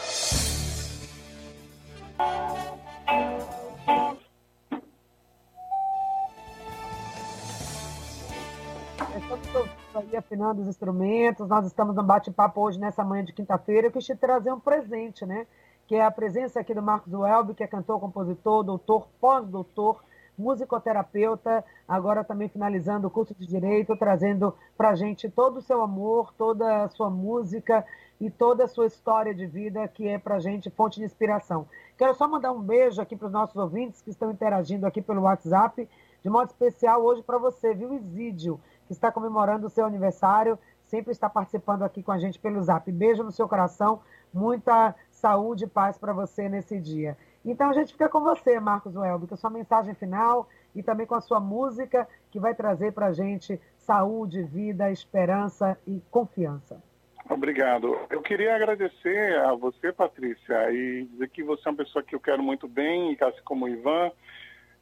Estamos 9.17 9.69
aí 9.95 10.15
afinando 10.15 10.62
os 10.62 10.67
instrumentos. 10.67 11.47
Nós 11.47 11.65
estamos 11.65 11.95
no 11.95 12.03
bate-papo 12.03 12.62
hoje, 12.62 12.80
nessa 12.80 13.03
manhã 13.03 13.23
de 13.23 13.34
quinta-feira. 13.34 13.88
Eu 13.88 13.91
quis 13.91 14.06
te 14.06 14.15
trazer 14.15 14.53
um 14.53 14.60
presente, 14.60 15.25
né? 15.25 15.47
Que 15.88 15.95
é 15.95 16.06
a 16.06 16.12
presença 16.12 16.60
aqui 16.60 16.71
do 16.71 16.84
Marcos 16.84 17.12
Welby, 17.12 17.56
que 17.56 17.63
é 17.63 17.67
cantor, 17.67 17.99
compositor, 17.99 18.63
doutor, 18.63 19.08
pós-doutor, 19.19 20.03
musicoterapeuta, 20.38 21.65
agora 21.88 22.23
também 22.23 22.47
finalizando 22.47 23.08
o 23.08 23.10
curso 23.10 23.34
de 23.34 23.47
Direito, 23.47 23.97
trazendo 23.97 24.53
para 24.77 24.93
gente 24.93 25.27
todo 25.27 25.58
o 25.58 25.62
seu 25.62 25.82
amor, 25.82 26.32
toda 26.38 26.84
a 26.84 26.89
sua 26.89 27.10
música 27.10 27.84
e 28.21 28.30
toda 28.30 28.65
a 28.65 28.67
sua 28.67 28.86
história 28.86 29.34
de 29.34 29.47
vida, 29.47 29.88
que 29.88 30.08
é 30.08 30.19
para 30.19 30.39
gente 30.39 30.69
fonte 30.69 30.99
de 30.99 31.06
inspiração. 31.06 31.67
Quero 31.97 32.13
só 32.13 32.27
mandar 32.27 32.51
um 32.51 32.62
beijo 32.62 33.01
aqui 33.01 33.15
para 33.15 33.25
os 33.25 33.34
nossos 33.34 33.56
ouvintes 33.56 33.99
que 33.99 34.12
estão 34.12 34.30
interagindo 34.30 34.86
aqui 34.86 35.01
pelo 35.01 35.23
WhatsApp, 35.23 35.89
de 36.21 36.30
modo 36.30 36.47
especial 36.47 37.01
hoje 37.01 37.23
para 37.23 37.39
você, 37.39 37.73
viu, 37.73 37.93
Isídio, 37.93 38.60
que 38.88 38.93
está 38.93 39.12
comemorando 39.12 39.67
o 39.67 39.69
seu 39.69 39.86
aniversário, 39.86 40.58
sempre 40.86 41.12
está 41.12 41.30
participando 41.30 41.84
aqui 41.84 42.02
com 42.02 42.12
a 42.12 42.17
gente 42.17 42.39
pelo 42.39 42.62
Zap. 42.63 42.91
Beijo 42.91 43.23
no 43.23 43.32
seu 43.32 43.47
coração, 43.47 44.02
muita 44.34 44.95
saúde 45.12 45.65
e 45.65 45.67
paz 45.67 45.97
para 45.97 46.13
você 46.13 46.50
nesse 46.50 46.80
dia. 46.80 47.17
Então 47.45 47.69
a 47.69 47.73
gente 47.73 47.93
fica 47.93 48.10
com 48.10 48.21
você, 48.21 48.60
Marcos 48.60 48.95
Welby, 48.95 49.28
com 49.28 49.36
a 49.36 49.38
sua 49.38 49.50
mensagem 49.50 49.93
final 49.93 50.50
e 50.76 50.82
também 50.82 51.06
com 51.06 51.15
a 51.15 51.21
sua 51.21 51.39
música 51.39 52.08
que 52.32 52.39
vai 52.39 52.54
trazer 52.54 52.93
para 52.93 53.08
a 53.08 53.13
gente 53.13 53.60
saúde, 53.78 54.43
vida, 54.43 54.91
esperança 54.91 55.78
e 55.86 56.02
confiança. 56.12 56.82
Obrigado. 57.30 57.97
Eu 58.10 58.21
queria 58.21 58.56
agradecer 58.56 59.38
a 59.39 59.54
você, 59.54 59.91
Patrícia, 59.91 60.71
e 60.71 61.06
dizer 61.06 61.30
que 61.30 61.43
você 61.43 61.67
é 61.67 61.71
uma 61.71 61.78
pessoa 61.78 62.04
que 62.04 62.15
eu 62.15 62.19
quero 62.19 62.41
muito 62.41 62.67
bem, 62.67 63.17
assim 63.19 63.41
como 63.43 63.65
o 63.65 63.69
Ivan, 63.69 64.12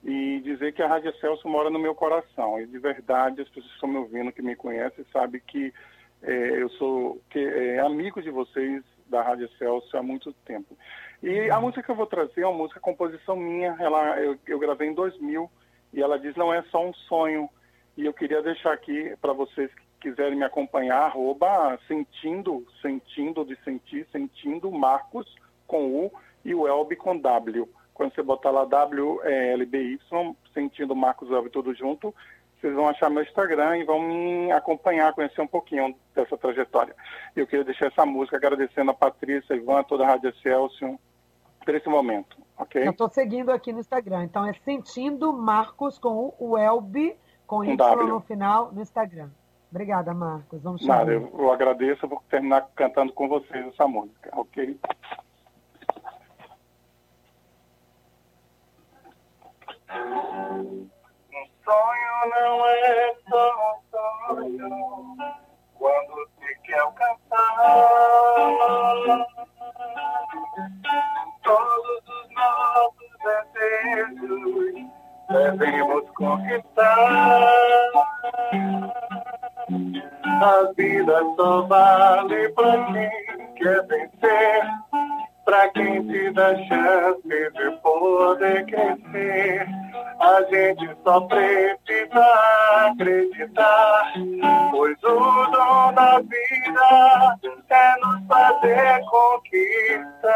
e 0.06 0.40
dizer 0.42 0.72
que 0.74 0.84
a 0.84 0.88
Rádio 0.88 1.12
Celso 1.18 1.50
mora 1.50 1.72
no 1.72 1.80
meu 1.80 1.96
coração. 1.96 2.62
E 2.62 2.68
de 2.68 2.78
verdade, 2.78 3.42
as 3.42 3.48
pessoas 3.48 3.66
que 3.66 3.74
estão 3.74 3.90
me 3.90 3.98
ouvindo, 3.98 4.32
que 4.32 4.42
me 4.42 4.56
conhecem, 4.56 5.04
sabem 5.12 5.42
que 5.46 5.74
é, 6.22 6.62
eu 6.62 6.70
sou 6.70 7.20
que, 7.32 7.40
é, 7.40 7.80
amigo 7.80 8.22
de 8.22 8.30
vocês 8.30 8.84
da 9.08 9.24
Rádio 9.24 9.50
Celso 9.58 9.98
há 9.98 10.04
muito 10.04 10.32
tempo. 10.46 10.78
E 11.24 11.50
a 11.50 11.60
música 11.60 11.82
que 11.82 11.90
eu 11.90 11.96
vou 11.96 12.06
trazer 12.06 12.42
é 12.42 12.48
uma 12.48 12.58
música 12.58 12.80
composição 12.80 13.36
minha, 13.36 13.76
ela, 13.80 14.20
eu, 14.20 14.38
eu 14.46 14.60
gravei 14.60 14.90
em 14.90 14.94
2000, 14.94 15.50
e 15.92 16.02
ela 16.02 16.20
diz 16.20 16.36
não 16.36 16.54
é 16.54 16.62
só 16.70 16.86
um 16.86 16.94
sonho. 16.94 17.50
E 17.98 18.06
eu 18.06 18.14
queria 18.14 18.44
deixar 18.44 18.74
aqui 18.74 19.16
para 19.20 19.34
vocês 19.34 19.74
que 19.74 20.10
quiserem 20.10 20.38
me 20.38 20.44
acompanhar, 20.44 21.02
arroba 21.02 21.80
sentindo, 21.88 22.64
sentindo 22.80 23.44
de 23.44 23.58
sentir, 23.64 24.06
sentindo 24.12 24.72
Marcos 24.72 25.34
com 25.66 25.88
U 25.88 26.12
e 26.44 26.54
o 26.54 26.68
Elbe 26.68 26.96
com 26.96 27.18
W. 27.18 27.68
Quando 27.96 28.14
você 28.14 28.22
botar 28.22 28.52
lá 28.52 28.66
W-L-B-Y, 28.66 30.00
sentindo 30.54 30.96
Marcos 30.96 31.32
Elbe 31.32 31.50
tudo 31.50 31.74
junto, 31.74 32.14
vocês 32.60 32.76
vão 32.76 32.90
achar 32.90 33.10
meu 33.10 33.24
Instagram 33.24 33.78
e 33.78 33.86
vão 33.86 34.02
me 34.02 34.52
acompanhar, 34.52 35.14
conhecer 35.14 35.42
um 35.42 35.48
pouquinho 35.48 35.96
dessa 36.14 36.38
trajetória. 36.38 36.94
Eu 37.36 37.48
queria 37.48 37.64
deixar 37.64 37.88
essa 37.88 38.06
música 38.06 38.36
agradecendo 38.36 38.92
a 38.92 38.94
Patrícia, 38.94 39.56
Ivan, 39.56 39.82
toda 39.84 40.04
a 40.04 40.08
Rádio 40.08 40.36
Celsius 40.42 40.98
por 41.64 41.74
esse 41.74 41.88
momento, 41.88 42.38
ok? 42.58 42.86
Eu 42.86 42.92
estou 42.92 43.10
seguindo 43.10 43.50
aqui 43.50 43.72
no 43.72 43.80
Instagram, 43.80 44.26
então 44.26 44.46
é 44.46 44.54
Sentindo 44.66 45.32
Marcos 45.32 45.98
com 45.98 46.34
o 46.38 46.58
Elbe, 46.58 47.16
com 47.48 47.64
Y 47.64 47.78
w. 47.78 48.08
no 48.08 48.20
final, 48.20 48.72
no 48.74 48.82
Instagram. 48.82 49.30
Obrigada, 49.72 50.14
Marcos. 50.14 50.62
Vamos 50.62 50.82
chamar. 50.82 51.00
Nada, 51.00 51.14
eu, 51.14 51.34
eu 51.38 51.52
agradeço, 51.52 52.08
vou 52.08 52.22
terminar 52.30 52.68
cantando 52.76 53.14
com 53.14 53.28
vocês 53.28 53.66
essa 53.68 53.88
música, 53.88 54.30
ok? 54.34 54.78
Não 62.28 62.66
é 62.68 63.16
só 63.30 63.52
um 63.52 63.76
sonho 63.92 65.18
quando 65.78 66.30
se 66.40 66.56
quer 66.64 66.80
alcançar 66.80 67.56
todos 71.44 72.04
os 72.08 72.28
nossos 72.34 73.12
desejos 73.24 74.96
devemos 75.30 76.10
conquistar. 76.12 77.92
A 80.42 80.74
vida 80.76 81.20
só 81.36 81.62
vale 81.64 82.50
pra 82.50 82.86
quem 82.86 83.10
quer 83.56 83.86
vencer, 83.88 84.64
pra 85.44 85.70
quem 85.70 86.08
te 86.08 86.32
dá 86.32 86.56
chance 86.66 87.28
de 87.28 87.72
poder 87.82 88.66
crescer. 88.66 89.85
A 90.20 90.42
gente 90.50 90.96
só 91.04 91.22
precisa 91.22 92.26
acreditar, 92.88 94.14
pois 94.72 94.98
o 95.04 95.46
dom 95.52 95.94
da 95.94 96.20
vida 96.20 97.38
é 97.70 97.96
nos 98.00 98.26
fazer 98.28 99.02
conquistar. 99.06 100.36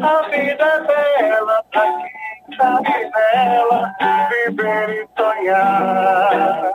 A 0.00 0.22
vida 0.30 0.64
é 0.64 0.80
bela 0.86 1.64
pra 1.70 1.82
quem 1.82 2.56
sabe 2.56 3.10
nela 3.10 3.94
viver 4.30 4.88
e 4.90 5.08
sonhar. 5.20 6.72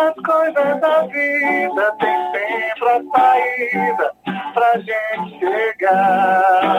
As 0.00 0.14
coisas 0.14 0.80
da 0.80 1.00
vida 1.06 1.96
tem 1.98 2.16
sempre 2.32 2.88
a 2.88 3.02
saída 3.16 4.06
pra 4.54 4.78
gente 4.78 5.40
chegar. 5.40 6.78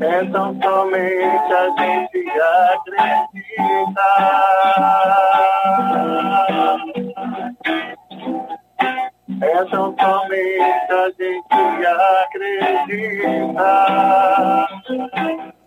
É 0.00 0.24
tão 0.32 0.60
somente 0.60 1.52
a 1.52 1.70
gente 1.78 2.18
acreditar. 2.74 3.62
É 9.42 9.64
tão 9.70 9.94
somente 9.96 10.90
a 10.90 11.10
gente 11.18 11.86
acredita. 12.26 13.22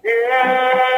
Yeah. 0.06 0.95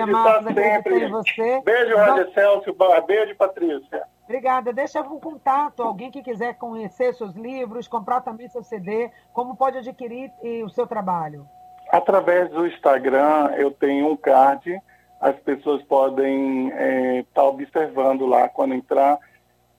Acreditar 0.00 0.42
Marcos, 0.42 0.54
sempre. 0.54 1.04
em 1.04 1.10
você. 1.10 1.62
Beijo, 1.62 1.96
Rádio 1.96 2.32
Celso. 2.32 2.76
Beijo, 3.06 3.36
Patrícia. 3.36 4.02
Obrigada. 4.24 4.72
Deixa 4.72 5.00
um 5.00 5.18
contato, 5.18 5.82
alguém 5.82 6.10
que 6.10 6.22
quiser 6.22 6.54
conhecer 6.54 7.14
seus 7.14 7.34
livros, 7.34 7.88
comprar 7.88 8.20
também 8.20 8.48
seu 8.48 8.62
CD, 8.62 9.10
como 9.32 9.56
pode 9.56 9.78
adquirir 9.78 10.30
o 10.64 10.68
seu 10.68 10.86
trabalho? 10.86 11.46
Através 11.90 12.50
do 12.50 12.66
Instagram, 12.66 13.52
eu 13.56 13.70
tenho 13.70 14.10
um 14.10 14.16
card 14.16 14.80
as 15.20 15.36
pessoas 15.40 15.82
podem 15.82 16.68
estar 16.68 16.80
é, 16.82 17.24
tá 17.34 17.42
observando 17.42 18.24
lá 18.24 18.48
quando 18.48 18.74
entrar. 18.74 19.18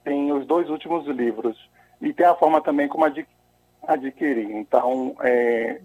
Tem 0.03 0.31
os 0.31 0.45
dois 0.45 0.69
últimos 0.69 1.05
livros. 1.07 1.57
E 2.01 2.13
tem 2.13 2.25
a 2.25 2.35
forma 2.35 2.61
também 2.61 2.87
como 2.87 3.05
adquirir. 3.83 4.51
Então, 4.51 5.15
é, 5.21 5.79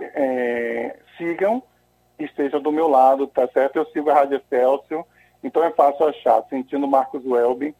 é, 0.00 0.96
sigam, 1.16 1.62
estejam 2.18 2.60
do 2.60 2.72
meu 2.72 2.88
lado, 2.88 3.26
tá 3.26 3.46
certo? 3.48 3.76
Eu 3.76 3.86
sigo 3.86 4.10
a 4.10 4.14
Rádio 4.14 4.40
Celso 4.48 5.04
Então 5.42 5.62
é 5.62 5.70
fácil 5.70 6.06
achar, 6.08 6.42
Sentindo 6.48 6.86
Marcos 6.86 7.24
Welby. 7.24 7.74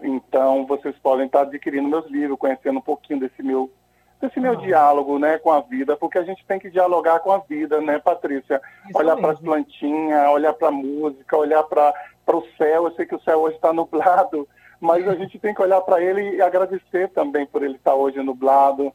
Então 0.00 0.66
vocês 0.66 0.96
podem 0.98 1.26
estar 1.26 1.42
adquirindo 1.42 1.88
meus 1.88 2.06
livros, 2.10 2.38
conhecendo 2.38 2.78
um 2.78 2.82
pouquinho 2.82 3.20
desse 3.20 3.42
meu 3.42 3.70
desse 4.20 4.38
meu 4.38 4.54
diálogo, 4.54 5.18
né, 5.18 5.36
com 5.38 5.50
a 5.50 5.60
vida, 5.60 5.96
porque 5.96 6.16
a 6.16 6.22
gente 6.22 6.46
tem 6.46 6.56
que 6.56 6.70
dialogar 6.70 7.18
com 7.18 7.32
a 7.32 7.38
vida, 7.38 7.80
né, 7.80 7.98
Patrícia? 7.98 8.62
Isso 8.88 8.96
olhar 8.96 9.16
para 9.16 9.32
as 9.32 9.40
plantinhas, 9.40 10.28
olhar 10.28 10.52
para 10.54 10.68
a 10.68 10.70
música, 10.70 11.36
olhar 11.36 11.64
para 11.64 11.92
o 12.28 12.46
céu. 12.56 12.84
Eu 12.84 12.92
sei 12.92 13.04
que 13.04 13.16
o 13.16 13.20
céu 13.22 13.40
hoje 13.40 13.56
está 13.56 13.72
nublado, 13.72 14.48
mas 14.80 15.08
a 15.08 15.16
gente 15.16 15.40
tem 15.40 15.52
que 15.52 15.60
olhar 15.60 15.80
para 15.80 16.00
ele 16.00 16.36
e 16.36 16.40
agradecer 16.40 17.08
também 17.08 17.44
por 17.46 17.64
ele 17.64 17.74
estar 17.74 17.96
hoje 17.96 18.22
nublado. 18.22 18.94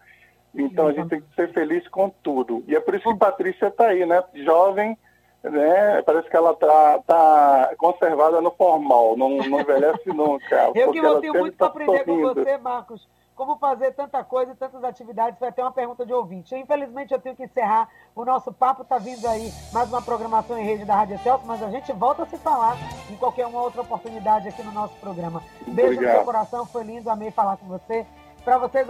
Então 0.54 0.88
a 0.88 0.94
gente 0.94 1.10
tem 1.10 1.22
que 1.22 1.36
ser 1.36 1.52
feliz 1.54 1.88
com 1.88 2.10
tudo. 2.10 2.64
E 2.68 2.76
é 2.76 2.80
por 2.80 2.96
isso 2.96 3.10
que 3.12 3.18
Patrícia 3.18 3.68
está 3.68 3.88
aí, 3.88 4.06
né, 4.06 4.24
jovem, 4.34 4.98
né? 5.44 6.02
Parece 6.02 6.30
que 6.30 6.36
ela 6.36 6.56
tá, 6.56 7.00
tá 7.06 7.74
conservada 7.78 8.42
no 8.42 8.52
formal, 8.52 9.16
não, 9.16 9.38
não 9.38 9.60
envelhece 9.60 10.08
nunca. 10.14 10.72
Eu 10.74 10.92
que 10.92 11.02
vou 11.02 11.22
sempre 11.22 11.40
muito 11.40 11.58
para 11.58 11.68
tá 11.68 11.72
aprender 11.74 12.04
com 12.06 12.20
sorrindo. 12.20 12.34
você, 12.34 12.58
Marcos. 12.58 13.08
Como 13.36 13.56
fazer 13.60 13.92
tanta 13.92 14.24
coisa 14.24 14.54
e 14.54 14.56
tantas 14.56 14.84
atividades. 14.84 15.40
Vai 15.40 15.52
ter 15.52 15.62
uma 15.62 15.72
pergunta 15.72 16.04
de 16.04 16.12
ouvinte. 16.12 16.56
Infelizmente, 16.56 17.14
eu 17.14 17.20
tenho 17.20 17.36
que 17.36 17.44
encerrar. 17.44 17.88
O 18.16 18.26
nosso 18.26 18.52
papo 18.52 18.82
está 18.82 18.98
vindo 18.98 19.28
aí, 19.28 19.54
mais 19.72 19.88
uma 19.90 20.02
programação 20.02 20.58
em 20.58 20.66
rede 20.66 20.86
da 20.86 20.96
Rádio 20.96 21.20
Celso, 21.20 21.46
mas 21.46 21.62
a 21.62 21.70
gente 21.70 21.94
volta 21.94 22.24
a 22.24 22.26
se 22.26 22.36
falar 22.40 22.76
em 23.12 23.16
qualquer 23.16 23.46
uma 23.46 23.62
outra 23.62 23.82
oportunidade 23.82 24.48
aqui 24.48 24.64
no 24.64 24.72
nosso 24.72 24.96
programa. 24.96 25.44
Beijo 25.68 25.92
no 25.92 25.98
Obrigado. 25.98 26.16
seu 26.16 26.26
coração, 26.26 26.66
foi 26.66 26.84
lindo, 26.84 27.12
amei 27.12 27.30
falar 27.30 27.58
com 27.58 27.68
você. 27.68 28.08
Para 28.44 28.58
vocês 28.58 28.86